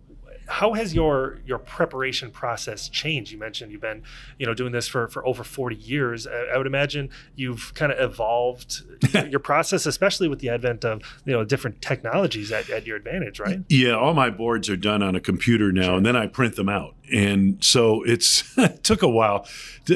how 0.49 0.73
has 0.73 0.95
your 0.95 1.39
your 1.47 1.59
preparation 1.59 2.31
process 2.31 2.89
changed? 2.89 3.31
You 3.31 3.39
mentioned 3.39 3.71
you've 3.71 3.81
been, 3.81 4.03
you 4.39 4.47
know, 4.47 4.55
doing 4.55 4.73
this 4.73 4.89
for 4.89 5.07
for 5.09 5.25
over 5.27 5.45
40 5.45 5.77
years. 5.77 6.27
I, 6.27 6.55
I 6.55 6.59
would 6.59 6.67
imagine 6.67 7.11
you've 7.37 7.73
kind 7.75 7.93
of 7.93 7.99
evolved 8.01 8.83
your 9.29 9.41
process, 9.41 9.87
especially 9.87 10.29
with 10.29 10.41
the 10.41 10.49
advent 10.49 10.85
of 10.85 11.03
you 11.25 11.33
know 11.33 11.45
different 11.45 11.83
technologies 11.83 12.51
at, 12.51 12.71
at 12.71 12.87
your 12.87 12.97
advantage, 12.97 13.39
right? 13.39 13.61
Yeah, 13.69 13.93
all 13.93 14.15
my 14.15 14.31
boards 14.31 14.69
are 14.71 14.77
done 14.77 15.03
on 15.03 15.15
a 15.15 15.21
computer 15.21 15.71
now, 15.71 15.83
sure. 15.83 15.97
and 15.97 16.07
then 16.07 16.17
I 16.17 16.27
print 16.27 16.57
them 16.57 16.69
out. 16.69 16.95
And 17.13 17.63
so 17.63 18.03
it's 18.03 18.57
it 18.59 18.83
took 18.85 19.03
a 19.03 19.09
while. 19.09 19.47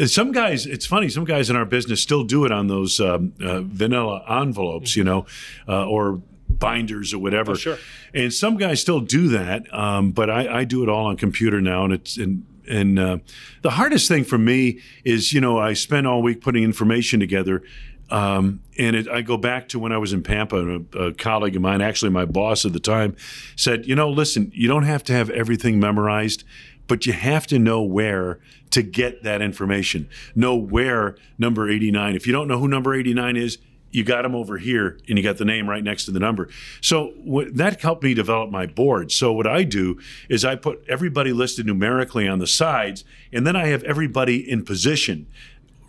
Some 0.06 0.32
guys, 0.32 0.66
it's 0.66 0.86
funny. 0.86 1.08
Some 1.08 1.24
guys 1.24 1.50
in 1.50 1.56
our 1.56 1.66
business 1.66 2.00
still 2.00 2.24
do 2.24 2.44
it 2.44 2.52
on 2.52 2.66
those 2.66 3.00
um, 3.00 3.32
uh, 3.40 3.62
vanilla 3.62 4.22
envelopes, 4.28 4.92
mm-hmm. 4.92 5.00
you 5.00 5.04
know, 5.04 5.26
uh, 5.68 5.86
or 5.86 6.20
binders 6.62 7.12
or 7.12 7.18
whatever. 7.18 7.52
Oh, 7.52 7.56
sure. 7.56 7.78
And 8.14 8.32
some 8.32 8.56
guys 8.56 8.80
still 8.80 9.00
do 9.00 9.28
that, 9.28 9.72
um, 9.74 10.12
but 10.12 10.30
I, 10.30 10.60
I, 10.60 10.64
do 10.64 10.84
it 10.84 10.88
all 10.88 11.06
on 11.06 11.16
computer 11.16 11.60
now, 11.60 11.84
and 11.84 11.92
it's 11.92 12.16
and 12.16 12.46
and 12.68 12.98
uh, 12.98 13.18
the 13.62 13.70
hardest 13.70 14.06
thing 14.06 14.22
for 14.22 14.38
me 14.38 14.80
is 15.04 15.32
you 15.32 15.40
know 15.40 15.58
I 15.58 15.72
spend 15.72 16.06
all 16.06 16.22
week 16.22 16.40
putting 16.40 16.62
information 16.62 17.18
together. 17.18 17.62
Um, 18.10 18.60
and 18.78 18.94
it, 18.94 19.08
I 19.08 19.22
go 19.22 19.38
back 19.38 19.68
to 19.70 19.78
when 19.78 19.90
I 19.90 19.96
was 19.96 20.12
in 20.12 20.22
Pampa, 20.22 20.58
and 20.58 20.94
a, 20.94 20.98
a, 20.98 21.14
colleague 21.14 21.56
of 21.56 21.62
mine, 21.62 21.80
actually 21.80 22.10
my 22.10 22.26
boss 22.26 22.66
at 22.66 22.74
the 22.74 22.80
time, 22.80 23.16
said, 23.56 23.86
"You 23.86 23.96
know, 23.96 24.10
listen, 24.10 24.52
you 24.54 24.68
don't 24.68 24.84
have 24.84 25.02
to 25.04 25.12
have 25.14 25.30
everything 25.30 25.80
memorized, 25.80 26.44
but 26.86 27.06
you 27.06 27.12
have 27.12 27.46
to 27.48 27.58
know 27.58 27.82
where 27.82 28.38
to 28.70 28.82
get 28.82 29.22
that 29.22 29.40
information. 29.42 30.08
Know 30.34 30.56
where 30.56 31.16
number 31.38 31.70
89. 31.70 32.14
If 32.14 32.26
you 32.26 32.32
don't 32.32 32.48
know 32.48 32.58
who 32.58 32.68
number 32.68 32.94
89 32.94 33.36
is, 33.36 33.58
you 33.92 34.02
got 34.02 34.22
them 34.22 34.34
over 34.34 34.58
here 34.58 34.98
and 35.08 35.16
you 35.16 35.22
got 35.22 35.36
the 35.36 35.44
name 35.44 35.68
right 35.68 35.84
next 35.84 36.06
to 36.06 36.10
the 36.10 36.18
number. 36.18 36.48
So 36.80 37.12
that 37.52 37.80
helped 37.80 38.02
me 38.02 38.14
develop 38.14 38.50
my 38.50 38.66
board. 38.66 39.12
So 39.12 39.32
what 39.32 39.46
I 39.46 39.62
do 39.62 40.00
is 40.28 40.44
I 40.44 40.56
put 40.56 40.82
everybody 40.88 41.32
listed 41.32 41.66
numerically 41.66 42.26
on 42.26 42.38
the 42.38 42.46
sides, 42.46 43.04
and 43.32 43.46
then 43.46 43.54
I 43.54 43.66
have 43.66 43.84
everybody 43.84 44.50
in 44.50 44.64
position. 44.64 45.26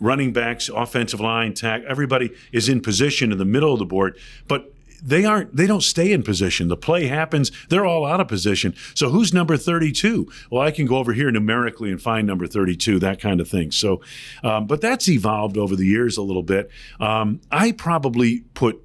Running 0.00 0.32
backs, 0.32 0.68
offensive 0.68 1.20
line, 1.20 1.54
tack, 1.54 1.82
everybody 1.88 2.30
is 2.52 2.68
in 2.68 2.82
position 2.82 3.32
in 3.32 3.38
the 3.38 3.44
middle 3.44 3.72
of 3.72 3.78
the 3.78 3.86
board. 3.86 4.18
But 4.48 4.73
they 5.04 5.24
aren't 5.24 5.54
they 5.54 5.66
don't 5.66 5.82
stay 5.82 6.12
in 6.12 6.22
position. 6.22 6.68
The 6.68 6.76
play 6.76 7.06
happens, 7.06 7.52
they're 7.68 7.86
all 7.86 8.06
out 8.06 8.20
of 8.20 8.28
position. 8.28 8.74
So 8.94 9.10
who's 9.10 9.34
number 9.34 9.56
32? 9.56 10.30
Well, 10.50 10.62
I 10.62 10.70
can 10.70 10.86
go 10.86 10.96
over 10.96 11.12
here 11.12 11.30
numerically 11.30 11.90
and 11.90 12.00
find 12.00 12.26
number 12.26 12.46
32, 12.46 12.98
that 13.00 13.20
kind 13.20 13.40
of 13.40 13.48
thing. 13.48 13.70
So, 13.70 14.00
um, 14.42 14.66
but 14.66 14.80
that's 14.80 15.08
evolved 15.08 15.58
over 15.58 15.76
the 15.76 15.86
years 15.86 16.16
a 16.16 16.22
little 16.22 16.42
bit. 16.42 16.70
Um, 16.98 17.40
I 17.50 17.72
probably 17.72 18.40
put 18.54 18.82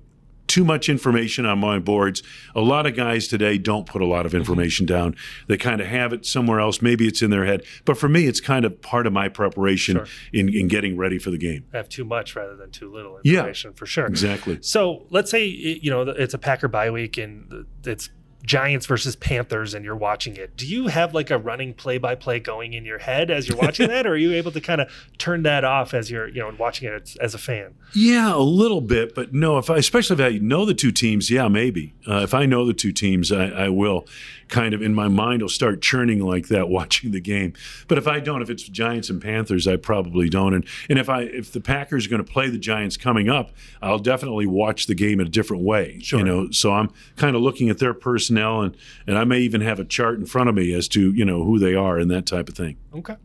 too 0.49 0.65
much 0.65 0.89
information 0.89 1.45
on 1.45 1.59
my 1.59 1.79
boards. 1.79 2.21
A 2.55 2.61
lot 2.61 2.85
of 2.85 2.95
guys 2.95 3.27
today 3.27 3.57
don't 3.57 3.85
put 3.85 4.01
a 4.01 4.05
lot 4.05 4.25
of 4.25 4.31
mm-hmm. 4.31 4.39
information 4.39 4.85
down. 4.85 5.15
They 5.47 5.57
kind 5.57 5.79
of 5.79 5.87
have 5.87 6.11
it 6.11 6.25
somewhere 6.25 6.59
else. 6.59 6.81
Maybe 6.81 7.07
it's 7.07 7.21
in 7.21 7.29
their 7.29 7.45
head. 7.45 7.63
But 7.85 7.97
for 7.97 8.09
me, 8.09 8.25
it's 8.25 8.41
kind 8.41 8.65
of 8.65 8.81
part 8.81 9.07
of 9.07 9.13
my 9.13 9.29
preparation 9.29 9.97
sure. 9.97 10.07
in, 10.33 10.49
in 10.53 10.67
getting 10.67 10.97
ready 10.97 11.19
for 11.19 11.31
the 11.31 11.37
game. 11.37 11.65
I 11.73 11.77
Have 11.77 11.87
too 11.87 12.03
much 12.03 12.35
rather 12.35 12.55
than 12.55 12.71
too 12.71 12.91
little 12.91 13.19
information 13.23 13.71
yeah, 13.71 13.77
for 13.77 13.85
sure. 13.85 14.07
Exactly. 14.07 14.57
So 14.61 15.05
let's 15.09 15.31
say, 15.31 15.45
you 15.45 15.89
know, 15.91 16.01
it's 16.01 16.33
a 16.33 16.39
Packer 16.39 16.67
bye 16.67 16.89
week 16.89 17.17
and 17.17 17.65
it's 17.85 18.09
Giants 18.43 18.85
versus 18.85 19.15
Panthers 19.15 19.73
and 19.73 19.83
you're 19.83 19.95
watching 19.95 20.37
it, 20.37 20.55
do 20.55 20.65
you 20.65 20.87
have 20.87 21.13
like 21.13 21.29
a 21.29 21.37
running 21.37 21.73
play 21.73 21.97
by 21.97 22.15
play 22.15 22.39
going 22.39 22.73
in 22.73 22.85
your 22.85 22.99
head 22.99 23.29
as 23.29 23.47
you're 23.47 23.57
watching 23.57 23.87
that, 23.89 24.07
or 24.07 24.11
are 24.11 24.17
you 24.17 24.33
able 24.33 24.51
to 24.51 24.61
kind 24.61 24.81
of 24.81 24.89
turn 25.17 25.43
that 25.43 25.63
off 25.63 25.93
as 25.93 26.09
you're 26.09 26.27
you 26.27 26.39
know 26.39 26.53
watching 26.57 26.87
it 26.87 27.01
as, 27.01 27.15
as, 27.17 27.33
a 27.33 27.37
fan? 27.37 27.75
Yeah, 27.93 28.33
a 28.33 28.39
little 28.39 28.81
bit, 28.81 29.13
but 29.13 29.33
no. 29.33 29.57
If 29.57 29.69
I, 29.69 29.77
especially 29.77 30.23
if 30.23 30.33
I 30.33 30.37
know 30.37 30.65
the 30.65 30.73
two 30.73 30.91
teams, 30.91 31.29
yeah, 31.29 31.47
maybe. 31.47 31.93
Uh, 32.07 32.21
if 32.21 32.33
I 32.33 32.45
know 32.45 32.65
the 32.65 32.73
two 32.73 32.91
teams, 32.91 33.31
I, 33.31 33.47
I 33.47 33.69
will 33.69 34.07
kind 34.49 34.73
of 34.73 34.81
in 34.81 34.93
my 34.93 35.07
mind 35.07 35.41
will 35.41 35.49
start 35.49 35.81
churning 35.81 36.19
like 36.19 36.47
that 36.47 36.69
watching 36.79 37.11
the 37.11 37.21
game. 37.21 37.53
But 37.87 37.97
if 37.97 38.07
I 38.07 38.19
don't, 38.19 38.41
if 38.41 38.49
it's 38.49 38.63
Giants 38.63 39.09
and 39.09 39.21
Panthers, 39.21 39.67
I 39.67 39.77
probably 39.77 40.29
don't. 40.29 40.53
And 40.53 40.65
and 40.89 40.99
if 40.99 41.09
I 41.09 41.21
if 41.21 41.51
the 41.51 41.61
Packers 41.61 42.05
are 42.05 42.09
going 42.09 42.23
to 42.23 42.31
play 42.31 42.49
the 42.49 42.57
Giants 42.57 42.97
coming 42.97 43.29
up, 43.29 43.51
I'll 43.81 43.99
definitely 43.99 44.47
watch 44.47 44.87
the 44.87 44.95
game 44.95 45.19
in 45.19 45.27
a 45.27 45.29
different 45.29 45.63
way. 45.63 45.99
Sure. 46.01 46.19
You 46.19 46.25
know, 46.25 46.51
so 46.51 46.73
I'm 46.73 46.91
kind 47.15 47.35
of 47.35 47.41
looking 47.41 47.69
at 47.69 47.77
their 47.77 47.93
personnel 47.93 48.61
and 48.61 48.75
and 49.07 49.17
I 49.17 49.23
may 49.23 49.39
even 49.39 49.61
have 49.61 49.79
a 49.79 49.85
chart 49.85 50.19
in 50.19 50.25
front 50.25 50.49
of 50.49 50.55
me 50.55 50.73
as 50.73 50.87
to 50.89 51.13
you 51.13 51.25
know 51.25 51.43
who 51.43 51.59
they 51.59 51.75
are 51.75 51.97
and 51.97 52.09
that 52.11 52.25
type 52.25 52.49
of 52.49 52.55
thing. 52.55 52.77
Okay. 52.93 53.15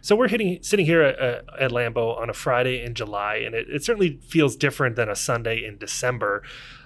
So 0.00 0.16
we're 0.16 0.28
hitting 0.28 0.58
sitting 0.62 0.86
here 0.86 1.02
at, 1.02 1.18
at 1.58 1.70
Lambeau 1.70 2.18
on 2.18 2.28
a 2.28 2.34
Friday 2.34 2.82
in 2.82 2.94
July, 2.94 3.36
and 3.36 3.54
it, 3.54 3.68
it 3.68 3.84
certainly 3.84 4.18
feels 4.22 4.56
different 4.56 4.96
than 4.96 5.08
a 5.08 5.16
Sunday 5.16 5.64
in 5.64 5.78
December. 5.78 6.42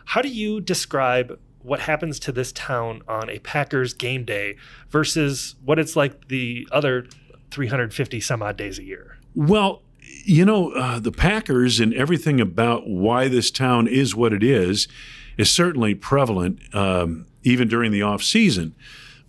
How 0.07 0.23
do 0.23 0.29
you 0.29 0.61
describe 0.61 1.39
what 1.67 1.81
happens 1.81 2.21
to 2.21 2.33
this 2.33 2.53
town 2.53 3.03
on 3.09 3.29
a 3.29 3.41
Packers 3.41 3.93
game 3.93 4.25
day 4.25 4.57
versus 4.89 5.57
what 5.65 5.79
it's 5.79 5.97
like 5.97 6.29
the 6.29 6.67
other 6.71 7.07
350 7.51 8.21
some 8.21 8.43
odd 8.43 8.57
days 8.57 8.79
a 8.79 8.85
year? 8.85 9.19
Well, 9.35 9.83
you 10.25 10.45
know, 10.45 10.71
uh, 10.71 11.01
the 11.01 11.13
Packers 11.13 11.81
and 11.81 11.93
everything 11.93 12.41
about 12.41 12.89
why 12.89 13.29
this 13.29 13.51
town 13.51 13.89
is 13.89 14.15
what 14.15 14.33
it 14.33 14.43
is 14.43 14.87
is 15.37 15.51
certainly 15.51 15.95
prevalent 15.95 16.61
um, 16.75 17.27
even 17.43 17.69
during 17.69 17.91
the 17.91 18.03
off 18.03 18.23
season. 18.23 18.75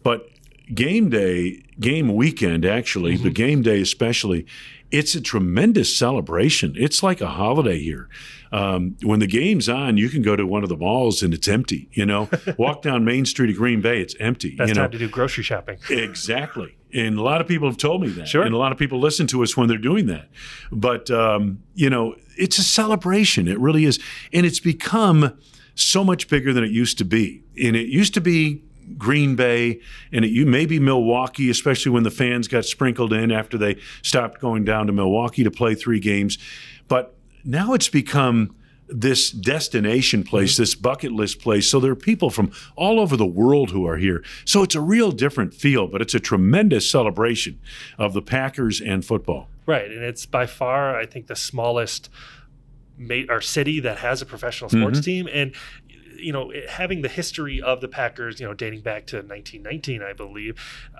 But 0.04 0.30
game 0.74 1.10
day, 1.10 1.64
game 1.80 2.16
weekend, 2.16 2.66
actually, 2.66 3.16
mm-hmm. 3.16 3.24
but 3.24 3.34
game 3.34 3.62
day 3.64 3.82
especially, 3.82 4.46
it's 4.92 5.16
a 5.16 5.22
tremendous 5.22 5.96
celebration. 5.96 6.76
It's 6.78 7.04
like 7.04 7.22
a 7.22 7.28
holiday 7.28 7.80
here. 7.80 8.10
Um, 8.52 8.96
when 9.04 9.20
the 9.20 9.28
game's 9.28 9.68
on, 9.68 9.98
you 9.98 10.10
can 10.10 10.22
go 10.22 10.36
to 10.36 10.48
one 10.48 10.64
of 10.64 10.70
the 10.70 10.78
malls 10.78 11.22
and 11.22 11.34
it's 11.34 11.48
empty. 11.48 11.90
You 11.92 12.06
know, 12.06 12.30
walk 12.58 12.82
down 12.82 13.04
Main 13.04 13.26
Street 13.26 13.50
of 13.50 13.58
Green 13.58 13.82
Bay, 13.82 14.02
it's 14.02 14.16
empty. 14.20 14.56
Best 14.56 14.70
you 14.70 14.76
know? 14.76 14.82
time 14.82 14.92
to 14.92 14.98
do 14.98 15.10
grocery 15.10 15.44
shopping. 15.44 15.80
exactly. 15.90 16.78
And 16.94 17.18
a 17.18 17.22
lot 17.22 17.42
of 17.42 17.48
people 17.48 17.68
have 17.68 17.78
told 17.78 18.02
me 18.02 18.08
that. 18.10 18.30
Sure. 18.30 18.44
And 18.44 18.56
a 18.56 18.58
lot 18.58 18.72
of 18.72 18.78
people 18.78 19.00
listen 19.00 19.28
to 19.28 19.44
us 19.44 19.58
when 19.58 19.68
they're 19.68 19.78
doing 19.78 20.06
that. 20.06 20.30
But, 20.72 21.12
um, 21.12 21.62
you 21.76 21.90
know, 21.90 22.16
it's 22.38 22.58
a 22.58 22.64
celebration. 22.64 23.48
It 23.48 23.60
really 23.60 23.84
is. 23.84 24.00
And 24.32 24.46
it's 24.46 24.62
become 24.62 25.38
so 25.76 26.04
much 26.04 26.30
bigger 26.30 26.54
than 26.54 26.64
it 26.64 26.72
used 26.72 26.98
to 27.00 27.06
be. 27.06 27.44
And 27.62 27.76
it 27.76 27.88
used 27.88 28.14
to 28.14 28.22
be 28.22 28.64
Green 28.98 29.36
Bay 29.36 29.80
and 30.12 30.24
it, 30.24 30.30
you 30.30 30.46
maybe 30.46 30.80
Milwaukee, 30.80 31.50
especially 31.50 31.92
when 31.92 32.04
the 32.04 32.12
fans 32.12 32.48
got 32.48 32.66
sprinkled 32.66 33.14
in 33.14 33.32
after 33.32 33.58
they 33.58 33.78
stopped 34.02 34.40
going 34.40 34.64
down 34.64 34.88
to 34.88 34.94
Milwaukee 34.94 35.44
to 35.44 35.52
play 35.52 35.76
three 35.76 36.00
games. 36.00 36.38
But 36.88 37.16
now 37.44 37.74
it's 37.74 37.90
become 37.90 38.56
this 38.90 39.32
destination 39.32 40.24
place, 40.24 40.54
mm-hmm. 40.54 40.62
this 40.62 40.76
bucket 40.76 41.12
list 41.12 41.42
place. 41.42 41.70
So 41.70 41.80
there 41.80 41.92
are 41.92 41.96
people 41.96 42.30
from 42.30 42.52
all 42.76 43.00
over 43.00 43.18
the 43.18 43.26
world 43.26 43.72
who 43.72 43.86
are 43.86 43.98
here. 43.98 44.24
So 44.46 44.64
it's 44.64 44.76
a 44.76 44.82
real 44.82 45.12
different 45.12 45.54
feel, 45.54 45.88
but 45.88 46.02
it's 46.02 46.14
a 46.16 46.20
tremendous 46.20 46.90
celebration 46.90 47.60
of 47.98 48.14
the 48.14 48.22
Packers 48.22 48.80
and 48.80 49.04
football. 49.04 49.50
Right. 49.66 49.92
And 49.92 50.04
it's 50.04 50.26
by 50.26 50.46
far, 50.46 50.98
I 50.98 51.06
think, 51.06 51.28
the 51.28 51.36
smallest 51.36 52.10
our 53.30 53.42
city 53.42 53.80
that 53.82 54.00
has 54.00 54.22
a 54.22 54.26
professional 54.26 54.70
sports 54.70 55.00
mm-hmm. 55.00 55.06
team. 55.06 55.30
And 55.32 55.54
you 56.20 56.34
know, 56.34 56.52
having 56.70 57.02
the 57.02 57.10
history 57.10 57.62
of 57.62 57.82
the 57.82 57.88
Packers, 57.88 58.40
you 58.40 58.48
know, 58.48 58.54
dating 58.54 58.82
back 58.82 59.06
to 59.08 59.18
1919, 59.18 60.02
I 60.02 60.14
believe. 60.14 60.56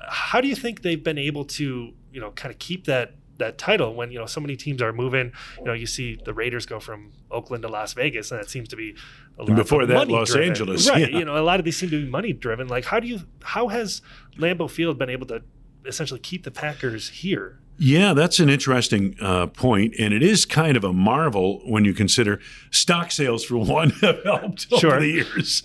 How 0.10 0.42
do 0.42 0.48
you 0.48 0.56
think 0.56 0.82
they've 0.82 1.04
been 1.04 1.18
able 1.18 1.46
to, 1.46 1.94
you 2.12 2.20
know, 2.20 2.32
kind 2.32 2.54
of 2.54 2.60
keep 2.60 2.86
that 2.86 3.14
that 3.38 3.58
title 3.58 3.94
when 3.94 4.12
you 4.12 4.20
know 4.20 4.26
so 4.26 4.42
many 4.42 4.56
teams 4.56 4.82
are 4.82 4.94
moving. 4.94 5.32
You 5.60 5.66
know, 5.66 5.74
you 5.74 5.86
see 5.86 6.20
the 6.24 6.34
Raiders 6.34 6.66
go 6.66 6.80
from 6.80 7.12
Oakland 7.32 7.64
to 7.64 7.68
Las 7.68 7.94
Vegas, 7.94 8.32
and 8.32 8.40
that 8.40 8.50
seems 8.50 8.68
to 8.70 8.76
be 8.76 8.96
a 9.38 9.44
lot 9.44 9.56
before 9.56 9.86
that 9.86 10.08
Los 10.08 10.32
driven. 10.32 10.50
Angeles, 10.50 10.90
right? 10.90 11.12
Yeah. 11.12 11.20
You 11.20 11.26
know, 11.26 11.38
a 11.38 11.44
lot 11.44 11.60
of 11.60 11.66
these 11.66 11.78
seem 11.78 11.90
to 11.92 12.04
be 12.04 12.10
money 12.10 12.34
driven. 12.34 12.68
Like, 12.68 12.86
how 12.86 13.00
do 13.00 13.08
you 13.08 13.22
how 13.44 13.68
has 13.68 14.02
Lambeau 14.38 14.70
Field 14.70 14.98
been 14.98 15.10
able 15.10 15.28
to 15.28 15.44
essentially 15.86 16.20
keep 16.20 16.44
the 16.44 16.52
Packers 16.52 17.10
here? 17.10 17.60
Yeah, 17.80 18.14
that's 18.14 18.40
an 18.40 18.50
interesting 18.50 19.16
uh, 19.22 19.48
point, 19.48 19.94
and 20.00 20.12
it 20.12 20.24
is 20.24 20.46
kind 20.46 20.76
of 20.76 20.84
a 20.84 20.92
marvel 20.92 21.62
when 21.64 21.86
you 21.86 21.94
consider 21.94 22.40
stock 22.72 23.12
sales 23.12 23.46
for 23.46 23.58
one 23.58 23.92
have 24.02 24.24
helped 24.24 24.68
sure. 24.80 24.94
over 24.94 25.00
the 25.02 25.12
years. 25.12 25.64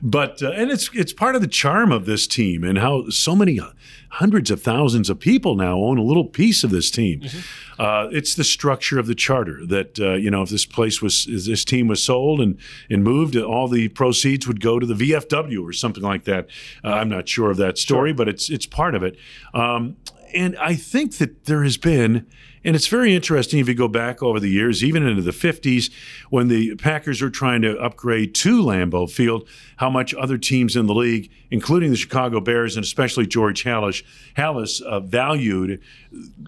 But 0.00 0.42
uh, 0.42 0.52
and 0.52 0.70
it's 0.70 0.88
it's 0.94 1.12
part 1.12 1.34
of 1.34 1.42
the 1.42 1.48
charm 1.48 1.92
of 1.92 2.06
this 2.06 2.26
team 2.26 2.64
and 2.64 2.78
how 2.78 3.10
so 3.10 3.36
many 3.36 3.60
uh, 3.60 3.70
hundreds 4.10 4.50
of 4.50 4.62
thousands 4.62 5.10
of 5.10 5.20
people 5.20 5.54
now 5.54 5.78
own 5.78 5.98
a 5.98 6.02
little 6.02 6.24
piece 6.24 6.64
of 6.64 6.70
this 6.70 6.90
team. 6.90 7.20
Mm-hmm. 7.20 7.82
Uh, 7.82 8.08
it's 8.10 8.34
the 8.34 8.44
structure 8.44 8.98
of 8.98 9.06
the 9.06 9.14
charter 9.14 9.64
that 9.66 10.00
uh, 10.00 10.12
you 10.12 10.30
know 10.30 10.42
if 10.42 10.48
this 10.48 10.64
place 10.64 11.02
was 11.02 11.26
this 11.26 11.64
team 11.64 11.88
was 11.88 12.02
sold 12.02 12.40
and 12.40 12.58
and 12.88 13.04
moved, 13.04 13.36
all 13.36 13.68
the 13.68 13.88
proceeds 13.88 14.46
would 14.46 14.60
go 14.60 14.78
to 14.78 14.86
the 14.86 14.94
VFW 14.94 15.62
or 15.62 15.74
something 15.74 16.02
like 16.02 16.24
that. 16.24 16.48
Uh, 16.82 16.94
I'm 16.94 17.10
not 17.10 17.28
sure 17.28 17.50
of 17.50 17.58
that 17.58 17.76
story, 17.76 18.10
sure. 18.10 18.16
but 18.16 18.28
it's 18.28 18.48
it's 18.48 18.66
part 18.66 18.94
of 18.94 19.02
it. 19.02 19.18
Um, 19.52 19.96
and 20.34 20.56
I 20.58 20.74
think 20.74 21.18
that 21.18 21.44
there 21.44 21.62
has 21.62 21.76
been, 21.76 22.26
and 22.64 22.76
it's 22.76 22.86
very 22.86 23.14
interesting 23.14 23.58
if 23.58 23.68
you 23.68 23.74
go 23.74 23.88
back 23.88 24.22
over 24.22 24.38
the 24.38 24.50
years, 24.50 24.84
even 24.84 25.06
into 25.06 25.22
the 25.22 25.30
50s, 25.30 25.90
when 26.28 26.48
the 26.48 26.74
Packers 26.76 27.22
were 27.22 27.30
trying 27.30 27.62
to 27.62 27.78
upgrade 27.78 28.34
to 28.36 28.62
Lambeau 28.62 29.10
Field, 29.10 29.48
how 29.76 29.88
much 29.88 30.14
other 30.14 30.36
teams 30.36 30.76
in 30.76 30.86
the 30.86 30.94
league, 30.94 31.30
including 31.50 31.90
the 31.90 31.96
Chicago 31.96 32.38
Bears 32.38 32.76
and 32.76 32.84
especially 32.84 33.26
George 33.26 33.64
Halas, 33.64 34.02
Halas 34.36 34.82
uh, 34.82 35.00
valued 35.00 35.80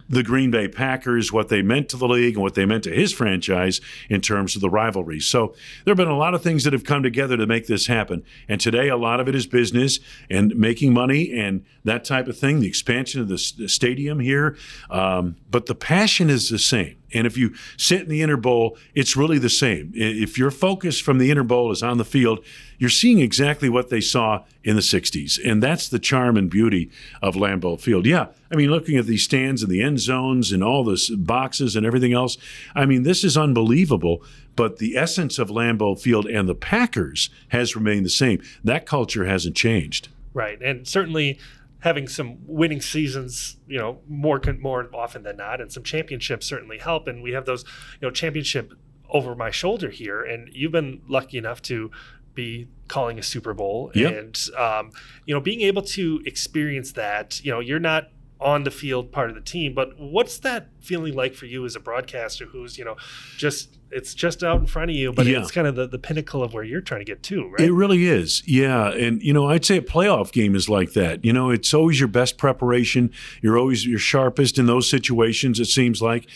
the 0.09 0.23
Green 0.23 0.51
Bay 0.51 0.69
Packers, 0.69 1.33
what 1.33 1.49
they 1.49 1.63
meant 1.63 1.89
to 1.89 1.97
the 1.97 2.07
league 2.07 2.35
and 2.35 2.43
what 2.43 2.55
they 2.55 2.67
meant 2.67 2.85
to 2.85 2.91
his 2.91 3.13
franchise 3.13 3.81
in 4.11 4.21
terms 4.21 4.55
of 4.55 4.61
the 4.61 4.69
rivalry. 4.69 5.19
So 5.19 5.55
there 5.85 5.93
have 5.93 5.97
been 5.97 6.09
a 6.09 6.17
lot 6.17 6.35
of 6.35 6.43
things 6.43 6.65
that 6.65 6.73
have 6.75 6.85
come 6.85 7.03
together 7.03 7.37
to 7.39 7.47
make 7.47 7.69
this 7.69 7.87
happen. 7.87 8.23
And 8.49 8.61
today, 8.61 8.89
a 8.89 8.97
lot 8.97 9.21
of 9.21 9.29
it 9.29 9.35
is 9.35 9.47
business 9.47 9.99
and 10.29 10.55
making 10.57 10.93
money 10.93 11.33
and 11.33 11.65
that 11.85 12.05
type 12.05 12.29
of 12.29 12.37
thing, 12.37 12.61
the 12.61 12.69
expansion 12.69 13.21
of 13.21 13.29
the, 13.29 13.39
stadium 13.39 14.21
here. 14.21 14.57
Um, 14.91 15.37
but 15.51 15.67
the 15.67 15.75
passion 16.03 16.31
is 16.31 16.49
the 16.49 16.59
same. 16.59 16.97
And 17.15 17.29
if 17.29 17.37
you 17.37 17.55
sit 17.77 18.01
in 18.01 18.09
the 18.09 18.23
inner 18.23 18.37
bowl, 18.37 18.77
it's 18.93 19.17
really 19.17 19.39
the 19.39 19.49
same. 19.49 19.93
If 19.95 20.37
your 20.37 20.51
focus 20.51 20.99
from 20.99 21.19
the 21.19 21.31
inner 21.31 21.45
bowl 21.45 21.71
is 21.71 21.81
on 21.81 21.99
the 21.99 22.05
field, 22.05 22.45
you're 22.77 22.91
seeing 22.91 23.21
exactly 23.21 23.69
what 23.69 23.89
they 23.89 24.01
saw 24.01 24.43
in 24.65 24.75
the 24.75 24.83
60s. 24.83 25.39
And 25.49 25.63
that's 25.63 25.89
the 25.89 26.01
charm 26.01 26.37
and 26.37 26.51
beauty 26.51 26.91
of 27.23 27.37
Lambeau 27.37 27.81
Field. 27.81 28.05
Yeah, 28.05 28.27
I 28.51 28.57
mean, 28.57 28.69
looking 28.69 28.97
at 28.97 29.07
these 29.07 29.23
stands 29.23 29.63
and 29.63 29.71
the 29.71 29.81
end 29.81 30.01
zones 30.01 30.51
and 30.51 30.65
all 30.65 30.83
the 30.83 31.01
boxes 31.17 31.77
and 31.77 31.87
everything 31.87 32.13
else, 32.13 32.37
I 32.75 32.85
mean, 32.85 33.05
this 33.05 33.23
is 33.23 33.37
unbelievable. 33.37 34.25
But 34.57 34.79
the 34.79 34.97
essence 34.97 35.39
of 35.39 35.51
Lambeau 35.51 36.01
Field 36.01 36.27
and 36.27 36.49
the 36.49 36.57
Packers 36.57 37.31
has 37.51 37.77
remained 37.77 38.05
the 38.05 38.11
same. 38.11 38.43
That 38.65 38.87
culture 38.87 39.27
hasn't 39.27 39.55
changed. 39.55 40.09
Right. 40.35 40.61
And 40.61 40.89
certainly 40.89 41.39
having 41.83 42.09
some 42.09 42.39
winning 42.47 42.81
seasons, 42.81 43.57
you 43.67 43.79
know, 43.79 44.01
more 44.09 44.41
more 44.61 44.89
often 44.95 45.23
than 45.23 45.37
not, 45.37 45.61
and 45.61 45.71
some 45.71 45.83
championships 45.83 46.47
certainly 46.47 46.79
help. 46.79 47.07
And 47.07 47.23
we 47.23 47.33
have 47.33 47.45
those, 47.45 47.65
you 48.01 48.09
know, 48.09 48.11
championship 48.11 48.73
over 49.11 49.35
my 49.35 49.51
shoulder 49.51 49.91
here, 49.91 50.23
and 50.23 50.49
you've 50.53 50.73
been 50.73 51.03
lucky 51.09 51.39
enough 51.39 51.61
to 51.63 51.91
be 52.35 52.69
calling 52.89 53.19
a 53.19 53.23
Super 53.23 53.53
Bowl, 53.53 53.91
yep. 53.95 54.13
and 54.13 54.49
um, 54.57 54.91
you 55.27 55.35
know, 55.35 55.41
being 55.41 55.61
able 55.61 55.83
to 55.83 56.23
experience 56.25 56.93
that. 56.93 57.45
You 57.45 57.51
know, 57.51 57.61
you're 57.61 57.81
not 57.81 58.11
on 58.43 58.65
the 58.65 58.71
field 58.71 59.13
part 59.13 59.31
of 59.31 59.37
the 59.37 59.43
team. 59.43 59.75
But 59.75 59.99
what's 59.99 60.39
that 60.39 60.69
feeling 60.81 61.15
like 61.15 61.35
for 61.35 61.47
you 61.47 61.65
as 61.65 61.77
a 61.77 61.81
broadcaster 61.81 62.47
who's, 62.47 62.77
you 62.77 62.85
know, 62.85 62.97
just 63.37 63.79
it's 63.93 64.15
just 64.15 64.43
out 64.43 64.59
in 64.59 64.67
front 64.67 64.91
of 64.91 64.97
you, 64.97 65.13
but 65.13 65.27
yeah. 65.27 65.41
it's 65.41 65.51
kind 65.51 65.67
of 65.67 65.77
the, 65.77 65.87
the 65.87 65.99
pinnacle 65.99 66.43
of 66.43 66.55
where 66.55 66.65
you're 66.65 66.81
trying 66.81 67.01
to 67.01 67.05
get 67.05 67.23
to, 67.25 67.49
right? 67.49 67.61
It 67.61 67.73
really 67.73 68.07
is. 68.07 68.43
Yeah. 68.47 68.91
And, 68.91 69.23
you 69.23 69.33
know, 69.33 69.49
I'd 69.49 69.65
say 69.65 69.77
a 69.77 69.83
playoff 69.83 70.33
game 70.33 70.55
is 70.55 70.69
like 70.69 70.95
that. 70.95 71.25
You 71.25 71.33
know, 71.33 71.51
it's 71.51 71.73
always 71.75 72.01
your 72.01 72.09
best 72.09 72.39
preparation. 72.39 73.13
You're 73.43 73.59
always 73.59 73.87
your 73.87 73.99
sharpest 73.99 74.59
in 74.59 74.67
those 74.67 74.89
situations, 74.89 75.61
it 75.61 75.67
seems 75.67 76.01
like. 76.01 76.27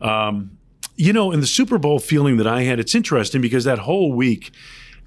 Um, 0.00 0.58
you 0.96 1.12
know, 1.12 1.32
in 1.32 1.40
the 1.40 1.46
Super 1.46 1.78
Bowl 1.78 1.98
feeling 1.98 2.36
that 2.36 2.46
I 2.46 2.62
had, 2.62 2.78
it's 2.78 2.94
interesting 2.94 3.40
because 3.40 3.64
that 3.64 3.80
whole 3.80 4.12
week, 4.12 4.50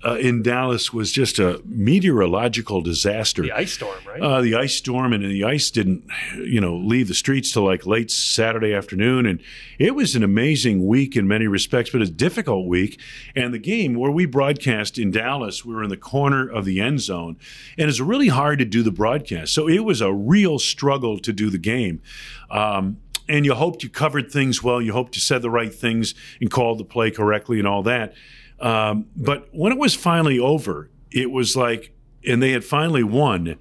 uh, 0.05 0.15
in 0.15 0.41
Dallas 0.41 0.93
was 0.93 1.11
just 1.11 1.39
a 1.39 1.61
meteorological 1.65 2.81
disaster. 2.81 3.41
The 3.41 3.51
ice 3.51 3.73
storm, 3.73 3.97
right? 4.07 4.21
Uh, 4.21 4.41
the 4.41 4.55
ice 4.55 4.75
storm, 4.75 5.11
and 5.11 5.23
the 5.23 5.43
ice 5.43 5.69
didn't, 5.69 6.05
you 6.35 6.61
know, 6.61 6.77
leave 6.77 7.09
the 7.09 7.13
streets 7.13 7.51
till 7.51 7.65
like 7.65 7.85
late 7.85 8.09
Saturday 8.09 8.73
afternoon, 8.73 9.25
and 9.25 9.41
it 9.77 9.95
was 9.95 10.15
an 10.15 10.23
amazing 10.23 10.85
week 10.87 11.17
in 11.17 11.27
many 11.27 11.47
respects, 11.47 11.89
but 11.89 12.01
a 12.01 12.09
difficult 12.09 12.67
week. 12.67 12.99
And 13.35 13.53
the 13.53 13.59
game 13.59 13.95
where 13.95 14.11
we 14.11 14.25
broadcast 14.25 14.97
in 14.97 15.11
Dallas, 15.11 15.65
we 15.65 15.75
were 15.75 15.83
in 15.83 15.89
the 15.89 15.97
corner 15.97 16.47
of 16.47 16.63
the 16.63 16.79
end 16.79 17.01
zone, 17.01 17.37
and 17.77 17.89
it's 17.89 17.99
really 17.99 18.29
hard 18.29 18.59
to 18.59 18.65
do 18.65 18.83
the 18.83 18.91
broadcast. 18.91 19.53
So 19.53 19.67
it 19.67 19.79
was 19.79 19.99
a 19.99 20.13
real 20.13 20.59
struggle 20.59 21.19
to 21.19 21.33
do 21.33 21.49
the 21.49 21.57
game. 21.57 22.01
Um, 22.49 22.97
and 23.27 23.45
you 23.45 23.53
hoped 23.53 23.83
you 23.83 23.89
covered 23.89 24.31
things 24.31 24.63
well. 24.63 24.81
You 24.81 24.93
hoped 24.93 25.15
you 25.15 25.21
said 25.21 25.43
the 25.43 25.51
right 25.51 25.73
things 25.73 26.15
and 26.41 26.49
called 26.49 26.79
the 26.79 26.83
play 26.83 27.11
correctly 27.11 27.59
and 27.59 27.67
all 27.67 27.83
that. 27.83 28.13
Um, 28.61 29.07
but 29.15 29.47
when 29.51 29.71
it 29.71 29.77
was 29.77 29.95
finally 29.95 30.39
over, 30.39 30.89
it 31.11 31.31
was 31.31 31.55
like, 31.55 31.93
and 32.27 32.41
they 32.43 32.51
had 32.51 32.63
finally 32.63 33.03
won. 33.03 33.57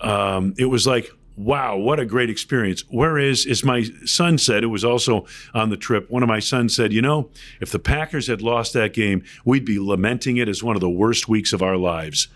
Um, 0.00 0.54
it 0.58 0.66
was 0.66 0.86
like, 0.86 1.10
wow, 1.36 1.76
what 1.76 1.98
a 1.98 2.04
great 2.04 2.28
experience. 2.28 2.84
Whereas, 2.90 3.46
as 3.46 3.64
my 3.64 3.84
son 4.04 4.36
said, 4.38 4.62
it 4.62 4.68
was 4.68 4.84
also 4.84 5.26
on 5.54 5.70
the 5.70 5.76
trip, 5.76 6.10
one 6.10 6.22
of 6.22 6.28
my 6.28 6.40
sons 6.40 6.76
said, 6.76 6.92
you 6.92 7.00
know, 7.00 7.30
if 7.60 7.70
the 7.70 7.78
Packers 7.78 8.26
had 8.26 8.42
lost 8.42 8.72
that 8.74 8.92
game, 8.92 9.24
we'd 9.44 9.64
be 9.64 9.78
lamenting 9.78 10.36
it 10.36 10.48
as 10.48 10.62
one 10.62 10.76
of 10.76 10.80
the 10.80 10.90
worst 10.90 11.28
weeks 11.28 11.52
of 11.52 11.62
our 11.62 11.76
lives. 11.76 12.28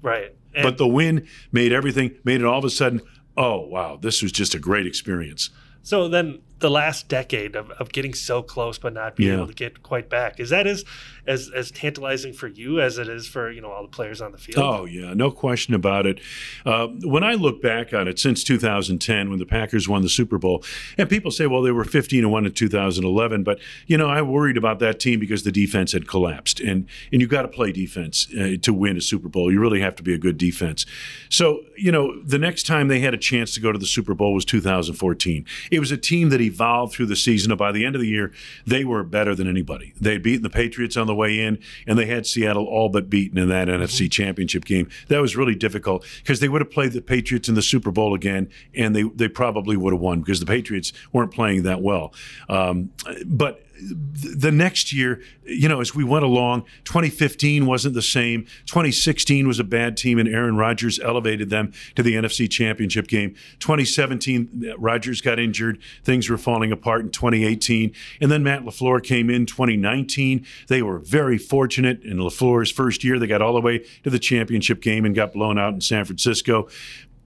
Right. 0.00 0.34
And 0.54 0.62
but 0.62 0.78
the 0.78 0.88
win 0.88 1.26
made 1.52 1.72
everything, 1.72 2.14
made 2.24 2.40
it 2.40 2.46
all 2.46 2.58
of 2.58 2.64
a 2.64 2.70
sudden, 2.70 3.02
oh, 3.36 3.60
wow, 3.60 3.98
this 4.00 4.22
was 4.22 4.32
just 4.32 4.54
a 4.54 4.58
great 4.58 4.86
experience. 4.86 5.50
So 5.82 6.08
then 6.08 6.40
the 6.60 6.70
last 6.70 7.08
decade 7.08 7.54
of, 7.54 7.70
of 7.72 7.92
getting 7.92 8.14
so 8.14 8.42
close 8.42 8.78
but 8.78 8.92
not 8.92 9.16
being 9.16 9.30
yeah. 9.30 9.36
able 9.36 9.46
to 9.46 9.54
get 9.54 9.82
quite 9.82 10.08
back. 10.08 10.40
Is 10.40 10.50
that 10.50 10.66
as, 10.66 10.84
as 11.26 11.50
as 11.54 11.70
tantalizing 11.70 12.32
for 12.32 12.48
you 12.48 12.80
as 12.80 12.98
it 12.98 13.08
is 13.08 13.28
for 13.28 13.50
you 13.50 13.60
know 13.60 13.70
all 13.70 13.82
the 13.82 13.88
players 13.88 14.20
on 14.20 14.32
the 14.32 14.38
field? 14.38 14.58
Oh 14.58 14.84
yeah, 14.84 15.14
no 15.14 15.30
question 15.30 15.74
about 15.74 16.06
it. 16.06 16.20
Uh, 16.64 16.88
when 17.04 17.22
I 17.22 17.34
look 17.34 17.62
back 17.62 17.92
on 17.92 18.08
it 18.08 18.18
since 18.18 18.42
2010, 18.42 19.30
when 19.30 19.38
the 19.38 19.46
Packers 19.46 19.88
won 19.88 20.02
the 20.02 20.08
Super 20.08 20.38
Bowl, 20.38 20.64
and 20.96 21.08
people 21.08 21.30
say, 21.30 21.46
well, 21.46 21.62
they 21.62 21.70
were 21.70 21.84
15 21.84 22.24
and 22.24 22.32
one 22.32 22.46
in 22.46 22.52
2011, 22.52 23.44
but 23.44 23.60
you 23.86 23.96
know 23.96 24.08
I 24.08 24.22
worried 24.22 24.56
about 24.56 24.80
that 24.80 24.98
team 24.98 25.20
because 25.20 25.44
the 25.44 25.52
defense 25.52 25.92
had 25.92 26.08
collapsed, 26.08 26.60
and 26.60 26.86
and 27.12 27.20
you 27.20 27.28
got 27.28 27.42
to 27.42 27.48
play 27.48 27.70
defense 27.70 28.26
uh, 28.34 28.56
to 28.62 28.72
win 28.72 28.96
a 28.96 29.00
Super 29.00 29.28
Bowl. 29.28 29.52
You 29.52 29.60
really 29.60 29.80
have 29.80 29.94
to 29.96 30.02
be 30.02 30.14
a 30.14 30.18
good 30.18 30.38
defense. 30.38 30.86
So 31.28 31.60
you 31.76 31.92
know 31.92 32.20
the 32.22 32.38
next 32.38 32.66
time 32.66 32.88
they 32.88 33.00
had 33.00 33.14
a 33.14 33.18
chance 33.18 33.54
to 33.54 33.60
go 33.60 33.70
to 33.70 33.78
the 33.78 33.86
Super 33.86 34.14
Bowl 34.14 34.34
was 34.34 34.44
2014. 34.44 35.44
It 35.70 35.78
was 35.78 35.92
a 35.92 35.96
team 35.96 36.30
that 36.30 36.40
evolved 36.48 36.92
through 36.92 37.06
the 37.06 37.16
season, 37.16 37.50
and 37.50 37.58
by 37.58 37.72
the 37.72 37.84
end 37.84 37.94
of 37.94 38.00
the 38.00 38.08
year, 38.08 38.32
they 38.66 38.84
were 38.84 39.02
better 39.04 39.34
than 39.34 39.48
anybody. 39.48 39.92
They 40.00 40.14
had 40.14 40.22
beaten 40.22 40.42
the 40.42 40.50
Patriots 40.50 40.96
on 40.96 41.06
the 41.06 41.14
way 41.14 41.38
in, 41.40 41.58
and 41.86 41.98
they 41.98 42.06
had 42.06 42.26
Seattle 42.26 42.66
all 42.66 42.88
but 42.88 43.08
beaten 43.08 43.38
in 43.38 43.48
that 43.48 43.68
mm-hmm. 43.68 43.82
NFC 43.82 44.10
Championship 44.10 44.64
game. 44.64 44.88
That 45.08 45.20
was 45.20 45.36
really 45.36 45.54
difficult 45.54 46.04
because 46.18 46.40
they 46.40 46.48
would 46.48 46.60
have 46.60 46.70
played 46.70 46.92
the 46.92 47.02
Patriots 47.02 47.48
in 47.48 47.54
the 47.54 47.62
Super 47.62 47.90
Bowl 47.90 48.14
again, 48.14 48.48
and 48.74 48.94
they 48.94 49.02
they 49.02 49.28
probably 49.28 49.76
would 49.76 49.92
have 49.92 50.00
won 50.00 50.20
because 50.20 50.40
the 50.40 50.46
Patriots 50.46 50.92
weren't 51.12 51.32
playing 51.32 51.62
that 51.62 51.82
well. 51.82 52.12
Um, 52.48 52.90
but 53.26 53.62
the 53.80 54.50
next 54.52 54.92
year, 54.92 55.22
you 55.44 55.68
know, 55.68 55.80
as 55.80 55.94
we 55.94 56.04
went 56.04 56.24
along, 56.24 56.62
2015 56.84 57.66
wasn't 57.66 57.94
the 57.94 58.02
same. 58.02 58.44
2016 58.66 59.46
was 59.46 59.58
a 59.58 59.64
bad 59.64 59.96
team, 59.96 60.18
and 60.18 60.28
Aaron 60.28 60.56
Rodgers 60.56 60.98
elevated 60.98 61.50
them 61.50 61.72
to 61.94 62.02
the 62.02 62.14
NFC 62.14 62.50
Championship 62.50 63.06
game. 63.06 63.34
2017, 63.60 64.74
Rodgers 64.78 65.20
got 65.20 65.38
injured. 65.38 65.78
Things 66.02 66.28
were 66.28 66.38
falling 66.38 66.72
apart 66.72 67.02
in 67.02 67.10
2018. 67.10 67.92
And 68.20 68.30
then 68.30 68.42
Matt 68.42 68.64
LaFleur 68.64 69.02
came 69.02 69.30
in 69.30 69.46
2019. 69.46 70.44
They 70.66 70.82
were 70.82 70.98
very 70.98 71.38
fortunate 71.38 72.02
in 72.02 72.18
LaFleur's 72.18 72.70
first 72.70 73.04
year. 73.04 73.18
They 73.18 73.26
got 73.26 73.42
all 73.42 73.54
the 73.54 73.60
way 73.60 73.84
to 74.02 74.10
the 74.10 74.18
championship 74.18 74.80
game 74.80 75.04
and 75.04 75.14
got 75.14 75.32
blown 75.32 75.58
out 75.58 75.74
in 75.74 75.80
San 75.80 76.04
Francisco. 76.04 76.68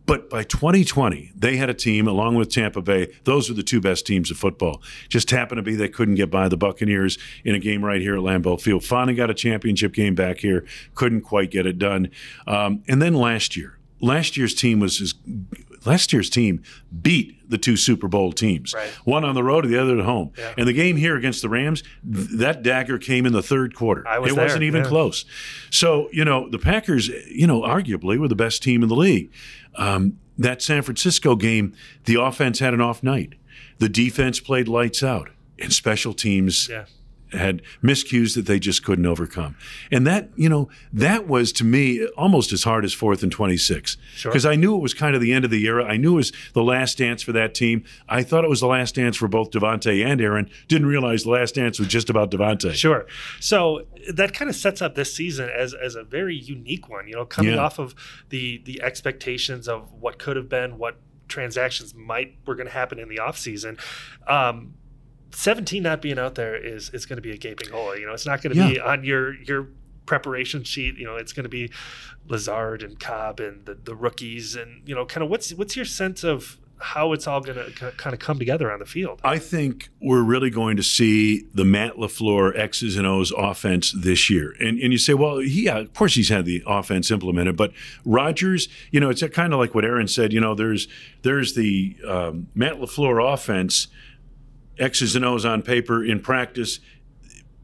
But 0.05 0.29
by 0.29 0.43
2020, 0.43 1.33
they 1.37 1.57
had 1.57 1.71
a 1.71 1.75
team 1.75 2.09
along 2.09 2.35
with 2.35 2.51
Tampa 2.51 2.83
Bay. 2.83 3.13
Those 3.25 3.49
are 3.49 3.55
the 3.55 3.63
two 3.63 3.81
best 3.81 4.07
teams 4.07 4.31
of 4.31 4.37
football. 4.37 4.83
Just 5.09 5.31
happened 5.31 5.59
to 5.59 5.63
be 5.63 5.77
they 5.77 5.89
couldn't 5.89 6.17
get 6.17 6.31
by 6.31 6.49
the 6.49 6.57
Buccaneers 6.57 7.19
in 7.45 7.55
a 7.55 7.59
game 7.59 7.85
right 7.85 8.01
here 8.01 8.17
at 8.17 8.21
Lambeau 8.21 8.61
Field. 8.61 8.85
Finally 8.85 9.15
got 9.15 9.31
a 9.31 9.35
championship 9.35 9.93
game 9.93 10.15
back 10.15 10.39
here. 10.39 10.65
Couldn't 10.95 11.23
quite 11.23 11.51
get 11.51 11.67
it 11.67 11.79
done. 11.79 12.11
Um, 12.47 12.83
and 12.89 13.01
then 13.01 13.15
last 13.15 13.57
year, 13.57 13.79
last 14.01 14.37
year's 14.37 14.55
team 14.55 14.81
was 14.81 15.01
as, 15.01 15.15
last 15.85 16.13
year's 16.13 16.31
team 16.31 16.63
beat 17.03 17.39
the 17.49 17.59
two 17.59 17.77
Super 17.77 18.09
Bowl 18.09 18.33
teams. 18.33 18.75
Right. 18.75 18.89
One 19.05 19.25
on 19.25 19.35
the 19.35 19.43
road, 19.43 19.65
and 19.65 19.73
the 19.73 19.81
other 19.81 19.99
at 19.99 20.05
home. 20.05 20.33
Yeah. 20.37 20.55
And 20.57 20.67
the 20.67 20.73
game 20.73 20.97
here 20.97 21.17
against 21.17 21.43
the 21.43 21.49
Rams, 21.49 21.83
th- 22.11 22.29
that 22.39 22.63
dagger 22.63 22.99
came 22.99 23.27
in 23.27 23.33
the 23.33 23.43
third 23.43 23.75
quarter. 23.75 24.05
Was 24.21 24.33
it 24.33 24.35
there. 24.35 24.45
wasn't 24.45 24.63
even 24.65 24.83
yeah. 24.83 24.89
close. 24.89 25.25
So, 25.71 26.09
you 26.13 26.25
know, 26.25 26.49
the 26.49 26.59
Packers, 26.59 27.09
you 27.09 27.47
know, 27.47 27.63
arguably 27.63 28.19
were 28.19 28.29
the 28.29 28.37
best 28.37 28.63
team 28.63 28.83
in 28.83 28.89
the 28.89 28.97
league. 28.97 29.31
Um, 29.77 30.19
that 30.39 30.63
San 30.63 30.83
Francisco 30.83 31.37
game, 31.37 31.75
the 32.05 32.21
offense 32.21 32.59
had 32.59 32.75
an 32.75 32.81
off 32.81 33.03
night. 33.03 33.35
The 33.79 33.89
defense 33.89 34.41
played 34.41 34.69
lights 34.69 35.03
out, 35.03 35.31
and 35.59 35.73
special 35.73 36.15
teams 36.15 36.69
yeah 36.69 36.85
had 37.33 37.63
miscues 37.83 38.35
that 38.35 38.47
they 38.47 38.59
just 38.59 38.85
couldn't 38.85 39.07
overcome. 39.07 39.57
And 39.91 40.07
that, 40.07 40.31
you 40.37 40.49
know, 40.49 40.69
that 40.93 41.27
was 41.27 41.53
to 41.55 41.65
me 41.65 42.07
almost 42.17 42.53
as 42.53 42.65
hard 42.65 42.85
as 42.85 42.93
fourth 42.93 43.23
and 43.23 43.33
26. 43.33 43.97
Because 44.23 44.43
sure. 44.43 44.51
I 44.51 44.57
knew 44.57 44.75
it 44.75 44.81
was 44.81 44.95
kind 44.95 45.15
of 45.15 45.21
the 45.21 45.33
end 45.33 45.45
of 45.45 45.51
the 45.51 45.65
era. 45.67 45.85
I 45.85 45.97
knew 45.97 46.15
it 46.15 46.17
was 46.17 46.33
the 46.53 46.63
last 46.63 46.99
dance 46.99 47.23
for 47.23 47.33
that 47.33 47.55
team. 47.55 47.85
I 48.09 48.23
thought 48.23 48.45
it 48.45 48.51
was 48.51 48.61
the 48.61 48.67
last 48.67 48.95
dance 48.95 49.17
for 49.17 49.29
both 49.29 49.51
Davante 49.51 50.05
and 50.05 50.21
Aaron. 50.21 50.51
Didn't 50.69 50.87
realize 50.87 51.25
the 51.25 51.31
last 51.31 51.55
dance 51.55 51.79
was 51.79 51.89
just 51.89 52.11
about 52.11 52.31
Davante. 52.31 52.73
Sure. 52.75 53.07
So 53.41 53.87
that 54.13 54.35
kind 54.35 54.49
of 54.49 54.57
sets 54.57 54.83
up 54.83 54.95
this 54.95 55.15
season 55.15 55.49
as, 55.49 55.75
as 55.75 55.95
a 55.95 56.03
very 56.05 56.37
unique 56.37 56.89
one, 56.89 57.07
you 57.09 57.15
know, 57.15 57.25
coming 57.25 57.55
Yeah. 57.55 57.59
off 57.61 57.79
of 57.79 57.95
the 58.29 58.61
the 58.65 58.83
expectations 58.83 59.69
of 59.69 59.93
what 59.93 60.19
could 60.19 60.37
have 60.37 60.49
been, 60.49 60.79
what 60.79 60.97
transactions 61.29 61.95
might 61.95 62.37
were 62.47 62.55
going 62.55 62.67
to 62.67 62.73
happen 62.73 62.99
in 62.99 63.09
the 63.09 63.17
offseason. 63.17 63.79
Um, 64.29 64.75
17 65.33 65.83
not 65.83 66.03
being 66.03 66.19
out 66.19 66.35
there 66.35 66.55
is 66.57 66.91
is 66.91 67.07
going 67.07 67.17
to 67.17 67.23
be 67.23 67.33
a 67.33 67.37
gaping 67.37 67.71
hole. 67.71 67.97
You 67.97 68.07
know, 68.07 68.13
it's 68.13 68.27
not 68.27 68.43
going 68.43 68.55
to 68.57 68.69
be 68.69 68.81
on 68.81 69.05
your 69.05 69.35
your 69.43 69.69
preparation 70.07 70.65
sheet. 70.65 70.97
You 70.97 71.05
know, 71.05 71.17
it's 71.17 71.33
going 71.33 71.45
to 71.45 71.51
be 71.51 71.71
Lazard 72.29 72.83
and 72.83 72.99
Cobb 72.99 73.41
and 73.41 73.65
the, 73.67 73.75
the 73.75 73.95
rookies 73.95 74.57
and 74.57 74.87
you 74.87 74.95
know, 74.95 75.05
kind 75.07 75.23
of 75.25 75.31
what's 75.31 75.53
what's 75.55 75.77
your 75.77 75.85
sense 75.85 76.25
of 76.25 76.59
how 76.83 77.13
it's 77.13 77.27
all 77.27 77.41
going 77.41 77.57
to 77.57 77.93
kind 77.93 78.13
of 78.13 78.19
come 78.19 78.39
together 78.39 78.71
on 78.73 78.81
the 78.81 78.85
field. 78.85 79.21
I 79.23 79.39
think 79.39 79.89
we're 80.01 80.23
really 80.23 80.51
going 80.51 80.77
to 80.77 80.83
see 80.83 81.47
the 81.55 81.65
Matt 81.65 81.95
LaFleur 81.95 82.59
X's 82.59 82.97
and 82.97 83.07
O's 83.07 83.31
offense 83.31 83.93
this 83.93 84.29
year. 84.29 84.55
And 84.61 84.79
and 84.81 84.93
you 84.93 84.99
say, 84.99 85.15
well, 85.15 85.39
he, 85.39 85.67
yeah, 85.67 85.79
of 85.79 85.95
course 85.95 86.15
he's 86.15 86.29
had 86.29 86.45
the 86.45 86.63
offense 86.67 87.11
implemented, 87.11 87.57
but 87.57 87.73
Rodgers, 88.05 88.69
you 88.91 89.01
know, 89.01 89.11
it's 89.11 89.23
kind 89.29 89.53
of 89.53 89.61
like 89.61 89.75
what 89.75 89.85
Aaron 89.85 90.09
said. 90.09 90.33
You 90.33 90.41
know, 90.41 90.55
there's 90.55 90.89
there's 91.23 91.55
the 91.55 91.97
um, 92.07 92.49
Matt 92.55 92.75
LaFleur 92.75 93.33
offense, 93.33 93.87
X's 94.79 95.15
and 95.17 95.25
O's 95.25 95.45
on 95.45 95.63
paper 95.63 96.05
in 96.05 96.21
practice. 96.21 96.81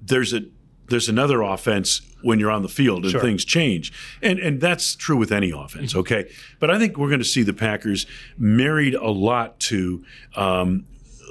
There's 0.03 0.33
a 0.33 0.43
there's 0.89 1.09
another 1.09 1.43
offense 1.43 2.01
when 2.23 2.39
you're 2.41 2.51
on 2.51 2.63
the 2.63 2.69
field 2.69 3.03
and 3.05 3.13
Sure. 3.13 3.21
things 3.21 3.45
change. 3.45 3.93
And 4.23 4.39
and 4.39 4.61
that's 4.61 4.95
true 4.97 5.17
with 5.17 5.31
any 5.33 5.51
offense, 5.51 5.95
okay? 5.95 6.31
But 6.59 6.71
I 6.71 6.79
think 6.79 6.97
we're 6.97 7.09
going 7.09 7.21
to 7.21 7.25
see 7.27 7.43
the 7.43 7.53
Packers 7.53 8.07
married 8.39 8.95
a 8.95 9.11
lot 9.11 9.61
to 9.61 10.05
um, 10.35 10.85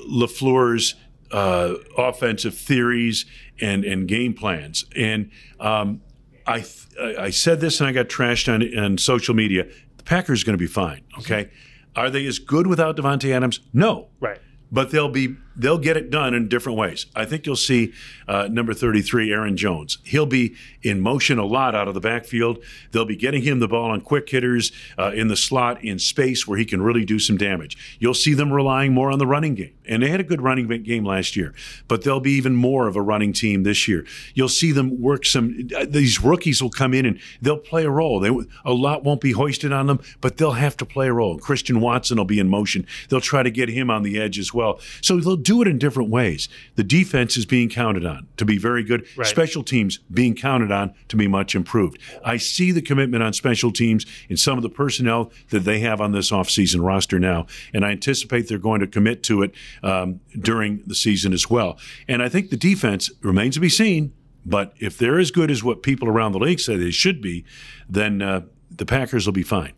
LaFleur's 0.10 0.96
uh, 1.32 1.74
offensive 1.98 2.56
theories 2.56 3.26
and 3.60 3.84
and 3.84 4.08
game 4.08 4.34
plans. 4.34 4.86
And 4.96 5.32
um, 5.60 6.02
I 6.46 6.60
th- 6.60 7.18
I 7.20 7.30
said 7.32 7.60
this 7.60 7.80
and 7.80 7.88
I 7.90 7.92
got 7.92 8.08
trashed 8.08 8.52
on 8.54 8.62
on 8.84 8.98
social 8.98 9.34
media. 9.36 9.68
The 9.98 10.04
Packers 10.04 10.44
are 10.44 10.46
going 10.46 10.58
to 10.58 10.64
be 10.64 10.68
fine, 10.68 11.02
okay? 11.20 11.50
Are 11.96 12.10
they 12.10 12.26
as 12.28 12.38
good 12.40 12.68
without 12.68 12.96
Davante 12.96 13.32
Adams? 13.32 13.60
No 13.74 14.10
Right. 14.20 14.38
but 14.72 14.92
they'll 14.92 15.10
be 15.10 15.36
they'll 15.58 15.78
get 15.78 15.98
it 15.98 16.10
done 16.10 16.34
in 16.34 16.48
different 16.48 16.78
ways. 16.78 17.08
I 17.16 17.26
think 17.26 17.46
you'll 17.46 17.56
see 17.56 17.94
uh, 18.28 18.48
number 18.50 18.74
33, 18.74 19.32
Aaron 19.32 19.58
Jones. 19.58 19.98
He'll 20.04 20.26
be 20.26 20.56
in 20.84 21.02
motion 21.02 21.40
a 21.40 21.46
lot 21.46 21.76
out 21.76 21.88
of 21.88 21.94
the 21.94 22.00
backfield. 22.00 22.64
They'll 22.92 23.06
be 23.06 23.16
getting 23.16 23.42
him 23.42 23.60
the 23.60 23.68
ball 23.68 23.92
on 23.92 24.02
quick 24.02 24.30
hitters 24.30 24.72
uh, 24.98 25.12
in 25.14 25.28
the 25.28 25.36
slot 25.36 25.84
in 25.84 26.00
space 26.00 26.48
where 26.48 26.58
he 26.58 26.66
can 26.66 26.82
really 26.82 27.06
do 27.06 27.20
some 27.20 27.38
damage. 27.38 27.98
You'll 28.00 28.14
see 28.14 28.34
them 28.34 28.54
relying 28.54 28.94
more 28.94 29.12
on 29.12 29.20
the 29.20 29.28
running 29.28 29.56
game, 29.56 29.74
and 29.88 30.04
they 30.04 30.10
had 30.10 30.20
a 30.20 30.24
good 30.24 30.42
running 30.42 30.68
game 30.84 31.06
last 31.06 31.36
year, 31.36 31.54
but 31.88 32.04
they'll 32.04 32.20
be 32.20 32.34
even 32.34 32.56
more 32.56 32.88
of 32.88 32.96
a 32.96 33.02
running 33.02 33.34
team 33.34 33.64
this 33.64 33.88
year. 33.88 34.06
You'll 34.34 34.50
see 34.50 34.72
them 34.72 35.02
work 35.02 35.26
some. 35.26 35.68
uh, 35.76 35.86
These 35.88 36.22
rookies 36.22 36.62
will 36.62 36.70
come 36.70 36.94
in 36.94 37.06
and 37.06 37.20
they'll 37.42 37.58
play 37.58 37.86
a 37.86 37.90
role. 37.90 38.20
They 38.20 38.30
a 38.66 38.74
lot 38.74 39.04
won't 39.04 39.22
be 39.22 39.32
hoisted 39.32 39.72
on 39.72 39.88
them, 39.88 40.00
but 40.22 40.38
they'll 40.38 40.52
have 40.52 40.78
to 40.78 40.86
play 40.86 41.08
a 41.08 41.14
role. 41.14 41.38
Christian 41.40 41.80
Watson 41.82 42.18
will 42.18 42.26
be 42.26 42.40
in 42.40 42.48
motion. 42.50 42.86
They'll 43.10 43.22
try 43.22 43.44
to 43.44 43.50
get 43.52 43.70
him 43.70 43.90
on 43.90 44.04
the 44.04 44.20
edge 44.20 44.38
as 44.38 44.54
well. 44.54 44.80
So 45.02 45.20
they'll 45.20 45.36
do 45.48 45.62
it 45.62 45.68
in 45.68 45.78
different 45.78 46.10
ways. 46.10 46.50
The 46.76 46.84
defense 46.84 47.38
is 47.38 47.46
being 47.46 47.70
counted 47.70 48.06
on 48.06 48.28
to 48.36 48.44
be 48.44 48.58
very 48.58 48.84
good. 48.84 49.08
Right. 49.16 49.26
Special 49.26 49.64
teams 49.64 50.00
being 50.12 50.36
counted 50.36 50.74
on 50.74 50.94
to 51.08 51.16
be 51.16 51.26
much 51.26 51.56
improved. 51.56 52.00
I 52.22 52.36
see 52.36 52.74
the 52.74 52.82
commitment 52.82 53.24
on 53.24 53.32
special 53.32 53.72
teams 53.72 54.06
in 54.28 54.36
some 54.36 54.58
of 54.58 54.62
the 54.62 54.70
personnel 54.70 55.32
that 55.52 55.62
they 55.62 55.80
have 55.80 56.02
on 56.02 56.12
this 56.12 56.32
offseason 56.32 56.86
roster 56.86 57.18
now, 57.18 57.48
and 57.74 57.86
I 57.86 57.92
anticipate 57.92 58.50
they're 58.50 58.58
going 58.58 58.82
to 58.82 58.88
commit 58.88 59.24
to 59.24 59.42
it 59.42 59.54
um, 59.84 60.20
during 60.38 60.84
the 60.86 60.96
season 60.96 61.32
as 61.32 61.50
well. 61.50 61.80
And 62.10 62.22
I 62.22 62.28
think 62.28 62.50
the 62.50 62.58
defense 62.58 63.10
remains 63.22 63.56
to 63.56 63.62
be 63.62 63.70
seen. 63.70 64.14
But 64.46 64.74
if 64.80 64.98
they're 64.98 65.20
as 65.20 65.32
good 65.32 65.50
as 65.50 65.64
what 65.64 65.82
people 65.82 66.10
around 66.10 66.34
the 66.34 66.40
league 66.40 66.60
say 66.60 66.76
they 66.76 66.92
should 66.92 67.22
be, 67.22 67.46
then 67.90 68.22
uh, 68.22 68.42
the 68.70 68.86
Packers 68.86 69.26
will 69.26 69.34
be 69.34 69.44
fine. 69.44 69.74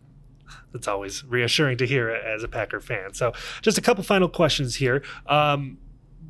That's 0.72 0.88
always 0.88 1.24
reassuring 1.24 1.78
to 1.78 1.86
hear 1.86 2.10
as 2.10 2.42
a 2.42 2.48
Packer 2.48 2.80
fan. 2.80 3.14
So, 3.14 3.32
just 3.62 3.78
a 3.78 3.80
couple 3.80 4.04
final 4.04 4.28
questions 4.28 4.76
here. 4.76 5.02
Um, 5.26 5.78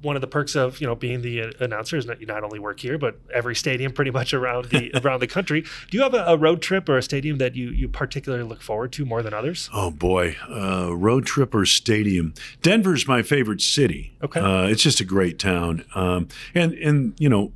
one 0.03 0.16
of 0.16 0.20
the 0.20 0.26
perks 0.26 0.57
of 0.57 0.81
you 0.81 0.87
know 0.87 0.94
being 0.94 1.22
the 1.22 1.42
uh, 1.42 1.50
announcer 1.61 1.96
is 1.96 2.07
that 2.07 2.20
you 2.20 2.26
not 2.26 2.42
only 2.42 2.59
work 2.59 2.81
here 2.81 2.98
but 2.98 3.18
every 3.33 3.55
stadium 3.55 3.92
pretty 3.92 4.11
much 4.11 4.33
around 4.33 4.66
the 4.66 4.90
around 5.05 5.20
the 5.20 5.26
country. 5.26 5.62
Do 5.62 5.96
you 5.96 6.03
have 6.03 6.14
a, 6.14 6.24
a 6.24 6.37
road 6.37 6.62
trip 6.62 6.88
or 6.88 6.96
a 6.96 7.03
stadium 7.03 7.38
that 7.38 7.55
you 7.55 7.70
you 7.70 7.88
particularly 7.88 8.44
look 8.44 8.62
forward 8.62 8.92
to 8.92 9.05
more 9.05 9.22
than 9.22 9.35
others? 9.35 9.68
Oh 9.72 9.90
boy, 9.90 10.37
uh, 10.48 10.94
road 10.96 11.26
trip 11.26 11.55
or 11.55 11.66
stadium. 11.66 12.35
Denver's 12.62 13.07
my 13.07 13.22
favorite 13.22 13.61
city. 13.61 14.16
Okay. 14.22 14.40
uh, 14.40 14.66
it's 14.66 14.83
just 14.83 15.00
a 15.00 15.05
great 15.05 15.38
town, 15.38 15.85
um, 15.94 16.29
and 16.55 16.72
and 16.74 17.14
you 17.18 17.29
know, 17.29 17.53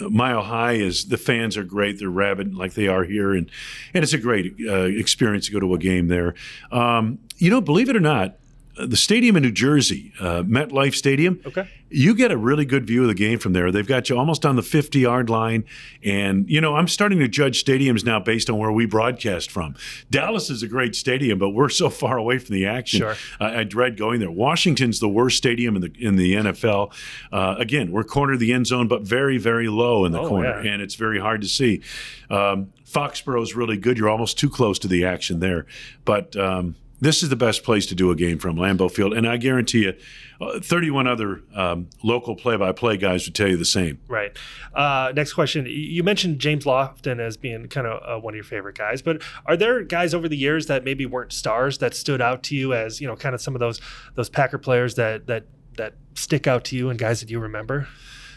Mile 0.00 0.42
High 0.42 0.72
is 0.72 1.06
the 1.06 1.16
fans 1.16 1.56
are 1.56 1.64
great. 1.64 1.98
They're 1.98 2.08
rabid 2.08 2.54
like 2.54 2.74
they 2.74 2.88
are 2.88 3.04
here, 3.04 3.32
and 3.32 3.50
and 3.92 4.02
it's 4.02 4.12
a 4.12 4.18
great 4.18 4.54
uh, 4.68 4.82
experience 4.82 5.46
to 5.46 5.52
go 5.52 5.60
to 5.60 5.74
a 5.74 5.78
game 5.78 6.08
there. 6.08 6.34
Um, 6.72 7.18
you 7.38 7.50
know, 7.50 7.60
believe 7.60 7.88
it 7.88 7.96
or 7.96 8.00
not. 8.00 8.36
The 8.76 8.96
stadium 8.96 9.36
in 9.36 9.42
New 9.44 9.52
Jersey, 9.52 10.12
uh, 10.20 10.42
MetLife 10.42 10.94
Stadium, 10.94 11.40
Okay. 11.46 11.68
you 11.90 12.12
get 12.14 12.32
a 12.32 12.36
really 12.36 12.64
good 12.64 12.84
view 12.86 13.02
of 13.02 13.08
the 13.08 13.14
game 13.14 13.38
from 13.38 13.52
there. 13.52 13.70
They've 13.70 13.86
got 13.86 14.08
you 14.10 14.18
almost 14.18 14.44
on 14.44 14.56
the 14.56 14.62
50 14.62 14.98
yard 14.98 15.30
line. 15.30 15.64
And, 16.02 16.50
you 16.50 16.60
know, 16.60 16.74
I'm 16.74 16.88
starting 16.88 17.20
to 17.20 17.28
judge 17.28 17.64
stadiums 17.64 18.04
now 18.04 18.18
based 18.18 18.50
on 18.50 18.58
where 18.58 18.72
we 18.72 18.84
broadcast 18.86 19.50
from. 19.50 19.76
Dallas 20.10 20.50
is 20.50 20.62
a 20.64 20.66
great 20.66 20.96
stadium, 20.96 21.38
but 21.38 21.50
we're 21.50 21.68
so 21.68 21.88
far 21.88 22.16
away 22.18 22.38
from 22.38 22.52
the 22.54 22.66
action. 22.66 22.98
Sure. 23.00 23.14
I, 23.38 23.60
I 23.60 23.64
dread 23.64 23.96
going 23.96 24.18
there. 24.18 24.30
Washington's 24.30 24.98
the 24.98 25.08
worst 25.08 25.36
stadium 25.36 25.76
in 25.76 25.82
the 25.82 25.92
in 26.00 26.16
the 26.16 26.34
NFL. 26.34 26.92
Uh, 27.30 27.54
again, 27.58 27.92
we're 27.92 28.02
corner 28.04 28.32
of 28.32 28.40
the 28.40 28.52
end 28.52 28.66
zone, 28.66 28.88
but 28.88 29.02
very, 29.02 29.38
very 29.38 29.68
low 29.68 30.04
in 30.04 30.10
the 30.12 30.20
Oh, 30.20 30.28
corner. 30.28 30.62
yeah. 30.64 30.72
And 30.72 30.82
it's 30.82 30.96
very 30.96 31.20
hard 31.20 31.42
to 31.42 31.48
see. 31.48 31.80
Um, 32.28 32.72
is 32.96 33.56
really 33.56 33.76
good. 33.76 33.98
You're 33.98 34.08
almost 34.08 34.38
too 34.38 34.48
close 34.48 34.78
to 34.80 34.88
the 34.88 35.04
action 35.04 35.40
there. 35.40 35.66
But, 36.04 36.36
um, 36.36 36.76
this 37.04 37.22
is 37.22 37.28
the 37.28 37.36
best 37.36 37.62
place 37.62 37.86
to 37.86 37.94
do 37.94 38.10
a 38.10 38.16
game 38.16 38.38
from 38.38 38.56
Lambeau 38.56 38.90
Field, 38.90 39.12
and 39.12 39.26
I 39.28 39.36
guarantee 39.36 39.82
you, 39.82 39.94
uh, 40.40 40.60
31 40.60 41.06
other 41.06 41.42
um, 41.54 41.88
local 42.02 42.34
play-by-play 42.34 42.96
guys 42.96 43.26
would 43.26 43.34
tell 43.34 43.48
you 43.48 43.56
the 43.56 43.64
same. 43.64 43.98
Right. 44.08 44.36
Uh, 44.74 45.12
next 45.14 45.34
question. 45.34 45.66
You 45.68 46.02
mentioned 46.02 46.38
James 46.38 46.64
Lofton 46.64 47.20
as 47.20 47.36
being 47.36 47.68
kind 47.68 47.86
of 47.86 48.02
uh, 48.02 48.20
one 48.20 48.32
of 48.32 48.36
your 48.36 48.44
favorite 48.44 48.76
guys, 48.76 49.02
but 49.02 49.22
are 49.46 49.56
there 49.56 49.82
guys 49.82 50.14
over 50.14 50.28
the 50.28 50.36
years 50.36 50.66
that 50.66 50.84
maybe 50.84 51.06
weren't 51.06 51.32
stars 51.32 51.78
that 51.78 51.94
stood 51.94 52.20
out 52.20 52.42
to 52.44 52.56
you 52.56 52.72
as 52.72 53.00
you 53.00 53.06
know, 53.06 53.16
kind 53.16 53.34
of 53.34 53.40
some 53.40 53.54
of 53.54 53.60
those 53.60 53.80
those 54.14 54.28
Packer 54.28 54.58
players 54.58 54.94
that 54.94 55.26
that 55.26 55.44
that 55.76 55.94
stick 56.14 56.46
out 56.46 56.64
to 56.64 56.76
you 56.76 56.90
and 56.90 56.98
guys 56.98 57.20
that 57.20 57.30
you 57.30 57.38
remember? 57.38 57.88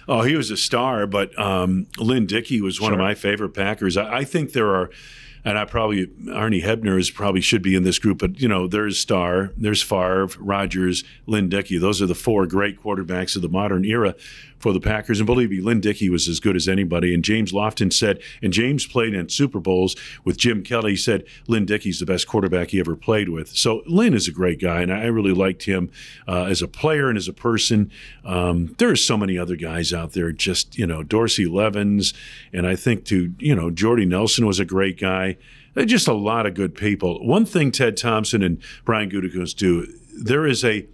Oh, 0.07 0.21
he 0.21 0.35
was 0.35 0.51
a 0.51 0.57
star, 0.57 1.05
but 1.05 1.37
um, 1.37 1.87
Lynn 1.97 2.25
Dickey 2.25 2.61
was 2.61 2.79
one 2.79 2.93
of 2.93 2.99
my 2.99 3.13
favorite 3.13 3.49
Packers. 3.49 3.97
I, 3.97 4.19
I 4.19 4.23
think 4.23 4.53
there 4.53 4.73
are, 4.73 4.89
and 5.45 5.57
I 5.57 5.65
probably 5.65 6.07
Arnie 6.07 6.63
Herber 6.63 6.99
is 6.99 7.09
probably 7.09 7.41
should 7.41 7.61
be 7.61 7.75
in 7.75 7.83
this 7.83 7.99
group, 7.99 8.19
but 8.19 8.39
you 8.39 8.47
know, 8.47 8.67
there's 8.67 8.99
Starr, 8.99 9.53
there's 9.57 9.81
Favre, 9.81 10.29
Rodgers, 10.39 11.03
Lynn 11.25 11.49
Dickey. 11.49 11.77
Those 11.77 12.01
are 12.01 12.05
the 12.07 12.15
four 12.15 12.45
great 12.47 12.81
quarterbacks 12.81 13.35
of 13.35 13.41
the 13.41 13.49
modern 13.49 13.85
era 13.85 14.15
for 14.59 14.73
the 14.73 14.79
Packers. 14.79 15.19
And 15.19 15.27
believe 15.27 15.51
me, 15.51 15.61
Lynn 15.61 15.81
Dickey 15.81 16.09
was 16.09 16.27
as 16.27 16.39
good 16.39 16.55
as 16.55 16.67
anybody. 16.67 17.13
And 17.13 17.23
James 17.23 17.51
Lofton 17.51 17.91
said, 17.91 18.19
and 18.41 18.51
James 18.53 18.85
played 18.85 19.13
in 19.13 19.29
Super 19.29 19.59
Bowls 19.59 19.95
with 20.23 20.37
Jim 20.37 20.63
Kelly. 20.63 20.91
He 20.91 20.97
said 20.97 21.23
Lynn 21.47 21.65
Dickey's 21.65 21.99
the 21.99 22.05
best 22.05 22.27
quarterback 22.27 22.69
he 22.69 22.79
ever 22.79 22.95
played 22.95 23.29
with. 23.29 23.49
So 23.49 23.83
Lynn 23.85 24.13
is 24.13 24.27
a 24.27 24.31
great 24.31 24.59
guy, 24.59 24.81
and 24.81 24.91
I 24.91 25.05
really 25.05 25.33
liked 25.33 25.63
him 25.63 25.91
uh, 26.27 26.43
as 26.43 26.61
a 26.61 26.67
player 26.67 27.09
and 27.09 27.17
as 27.17 27.27
a 27.27 27.33
person. 27.33 27.91
Um, 28.25 28.75
there 28.77 28.89
are 28.89 28.95
so 28.95 29.17
many 29.17 29.37
other 29.37 29.55
guys 29.55 29.93
out 29.93 30.13
there, 30.13 30.31
just 30.31 30.77
you 30.77 30.87
know, 30.87 31.03
Dorsey 31.03 31.45
Levens, 31.45 32.13
and 32.51 32.65
I 32.67 32.75
think 32.75 33.05
to 33.05 33.33
you 33.39 33.55
know, 33.55 33.71
Jordy 33.71 34.05
Nelson 34.05 34.45
was 34.45 34.59
a 34.59 34.65
great 34.65 34.99
guy. 34.99 35.37
They're 35.73 35.85
just 35.85 36.07
a 36.07 36.13
lot 36.13 36.47
of 36.47 36.55
good 36.55 36.73
people. 36.73 37.25
One 37.25 37.45
thing 37.45 37.71
Ted 37.71 37.97
Thompson 37.97 38.41
and 38.41 38.61
Brian 38.83 39.11
Gutekunst 39.11 39.57
do, 39.57 39.85
there 40.11 40.47
is 40.47 40.65
a 40.65 40.87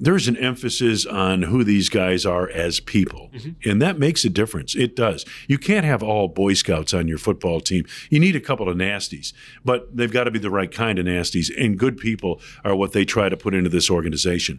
there's 0.00 0.26
an 0.28 0.36
emphasis 0.38 1.04
on 1.04 1.42
who 1.42 1.62
these 1.62 1.90
guys 1.90 2.24
are 2.24 2.48
as 2.48 2.80
people, 2.80 3.30
mm-hmm. 3.32 3.68
and 3.68 3.82
that 3.82 3.98
makes 3.98 4.24
a 4.24 4.30
difference. 4.30 4.74
It 4.74 4.96
does. 4.96 5.26
You 5.46 5.58
can't 5.58 5.84
have 5.84 6.02
all 6.02 6.26
Boy 6.26 6.54
Scouts 6.54 6.94
on 6.94 7.06
your 7.06 7.18
football 7.18 7.60
team. 7.60 7.84
You 8.08 8.18
need 8.18 8.34
a 8.34 8.40
couple 8.40 8.68
of 8.68 8.76
nasties, 8.76 9.34
but 9.64 9.94
they've 9.94 10.10
got 10.10 10.24
to 10.24 10.30
be 10.30 10.38
the 10.38 10.50
right 10.50 10.72
kind 10.72 10.98
of 10.98 11.04
nasties, 11.04 11.50
and 11.56 11.78
good 11.78 11.98
people 11.98 12.40
are 12.64 12.74
what 12.74 12.92
they 12.92 13.04
try 13.04 13.28
to 13.28 13.36
put 13.36 13.54
into 13.54 13.68
this 13.68 13.90
organization. 13.90 14.58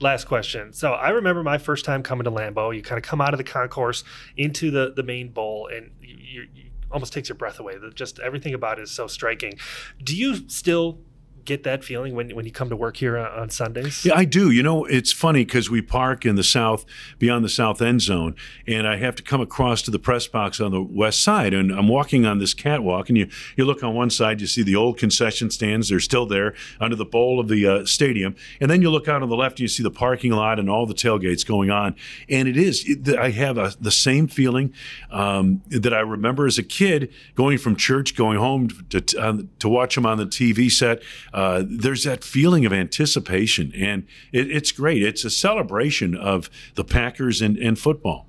Last 0.00 0.26
question. 0.26 0.72
So 0.72 0.92
I 0.92 1.08
remember 1.08 1.42
my 1.42 1.58
first 1.58 1.84
time 1.84 2.02
coming 2.02 2.24
to 2.24 2.30
Lambeau. 2.30 2.76
You 2.76 2.82
kind 2.82 2.98
of 2.98 3.02
come 3.02 3.20
out 3.20 3.34
of 3.34 3.38
the 3.38 3.44
concourse 3.44 4.04
into 4.36 4.70
the 4.70 4.92
the 4.94 5.02
main 5.02 5.30
bowl, 5.30 5.68
and 5.72 5.90
you, 6.00 6.46
you, 6.54 6.64
almost 6.90 7.12
takes 7.12 7.28
your 7.28 7.36
breath 7.36 7.58
away. 7.60 7.76
Just 7.94 8.18
everything 8.18 8.54
about 8.54 8.78
it 8.78 8.82
is 8.82 8.90
so 8.90 9.06
striking. 9.06 9.58
Do 10.02 10.16
you 10.16 10.48
still 10.48 11.00
get 11.48 11.64
that 11.64 11.82
feeling 11.82 12.14
when 12.14 12.30
when 12.36 12.44
you 12.44 12.52
come 12.52 12.68
to 12.68 12.76
work 12.76 12.98
here 12.98 13.16
on, 13.16 13.26
on 13.26 13.50
Sundays? 13.50 14.04
Yeah, 14.04 14.14
I 14.14 14.24
do. 14.24 14.50
You 14.50 14.62
know, 14.62 14.84
it's 14.84 15.10
funny 15.10 15.44
because 15.44 15.70
we 15.70 15.80
park 15.80 16.26
in 16.26 16.36
the 16.36 16.44
south, 16.44 16.84
beyond 17.18 17.44
the 17.44 17.48
south 17.48 17.80
end 17.80 18.02
zone, 18.02 18.36
and 18.66 18.86
I 18.86 18.96
have 18.96 19.16
to 19.16 19.22
come 19.22 19.40
across 19.40 19.82
to 19.82 19.90
the 19.90 19.98
press 19.98 20.26
box 20.28 20.60
on 20.60 20.70
the 20.70 20.82
west 20.82 21.22
side. 21.22 21.54
And 21.54 21.72
I'm 21.72 21.88
walking 21.88 22.26
on 22.26 22.38
this 22.38 22.54
catwalk, 22.54 23.08
and 23.08 23.16
you 23.16 23.28
you 23.56 23.64
look 23.64 23.82
on 23.82 23.94
one 23.94 24.10
side, 24.10 24.40
you 24.40 24.46
see 24.46 24.62
the 24.62 24.76
old 24.76 24.98
concession 24.98 25.50
stands; 25.50 25.88
they're 25.88 26.00
still 26.00 26.26
there 26.26 26.54
under 26.78 26.94
the 26.94 27.06
bowl 27.06 27.40
of 27.40 27.48
the 27.48 27.66
uh, 27.66 27.84
stadium. 27.86 28.36
And 28.60 28.70
then 28.70 28.82
you 28.82 28.90
look 28.90 29.08
out 29.08 29.22
on 29.22 29.28
the 29.30 29.36
left, 29.36 29.54
and 29.54 29.60
you 29.60 29.68
see 29.68 29.82
the 29.82 29.90
parking 29.90 30.32
lot 30.32 30.58
and 30.58 30.68
all 30.68 30.86
the 30.86 30.94
tailgates 30.94 31.46
going 31.46 31.70
on. 31.70 31.96
And 32.28 32.46
it 32.46 32.56
is. 32.56 32.84
It, 32.86 33.16
I 33.16 33.30
have 33.30 33.56
a, 33.56 33.72
the 33.80 33.90
same 33.90 34.28
feeling 34.28 34.74
um, 35.10 35.62
that 35.68 35.94
I 35.94 36.00
remember 36.00 36.46
as 36.46 36.58
a 36.58 36.62
kid 36.62 37.10
going 37.34 37.56
from 37.56 37.74
church, 37.74 38.14
going 38.14 38.38
home 38.38 38.68
to 38.90 39.00
on, 39.18 39.48
to 39.60 39.68
watch 39.68 39.94
them 39.94 40.04
on 40.04 40.18
the 40.18 40.26
TV 40.26 40.70
set. 40.70 41.02
Uh, 41.32 41.37
there's 41.66 42.04
that 42.04 42.24
feeling 42.24 42.66
of 42.66 42.72
anticipation, 42.72 43.72
and 43.76 44.06
it, 44.32 44.50
it's 44.50 44.72
great. 44.72 45.02
It's 45.02 45.24
a 45.24 45.30
celebration 45.30 46.14
of 46.14 46.50
the 46.74 46.84
Packers 46.84 47.40
and, 47.40 47.56
and 47.56 47.78
football. 47.78 48.26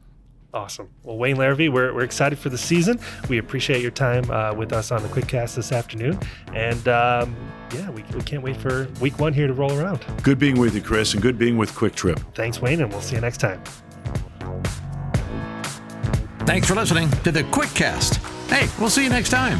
Awesome. 0.51 0.89
Well, 1.03 1.17
Wayne 1.17 1.37
Larrivee, 1.37 1.71
we're, 1.71 1.93
we're 1.93 2.03
excited 2.03 2.39
for 2.39 2.49
the 2.49 2.57
season. 2.57 2.99
We 3.29 3.37
appreciate 3.37 3.81
your 3.81 3.91
time 3.91 4.29
uh, 4.31 4.53
with 4.53 4.73
us 4.73 4.91
on 4.91 5.03
the 5.03 5.09
Quickcast 5.09 5.55
this 5.55 5.71
afternoon. 5.71 6.19
And 6.53 6.87
um, 6.87 7.35
yeah, 7.73 7.89
we, 7.91 8.03
we 8.15 8.21
can't 8.21 8.41
wait 8.41 8.57
for 8.57 8.87
week 8.99 9.19
one 9.19 9.31
here 9.31 9.45
to 9.45 9.53
roll 9.53 9.71
around. 9.77 10.03
Good 10.23 10.39
being 10.39 10.59
with 10.59 10.73
you, 10.73 10.81
Chris, 10.81 11.13
and 11.13 11.21
good 11.21 11.37
being 11.37 11.55
with 11.55 11.71
QuikTrip. 11.73 12.33
Thanks, 12.33 12.61
Wayne, 12.61 12.81
and 12.81 12.91
we'll 12.91 13.01
see 13.01 13.15
you 13.15 13.21
next 13.21 13.37
time. 13.37 13.61
Thanks 16.47 16.67
for 16.67 16.73
listening 16.73 17.11
to 17.11 17.31
the 17.31 17.43
Quickcast. 17.43 18.15
Hey, 18.49 18.67
we'll 18.79 18.89
see 18.89 19.03
you 19.03 19.09
next 19.09 19.29
time. 19.29 19.59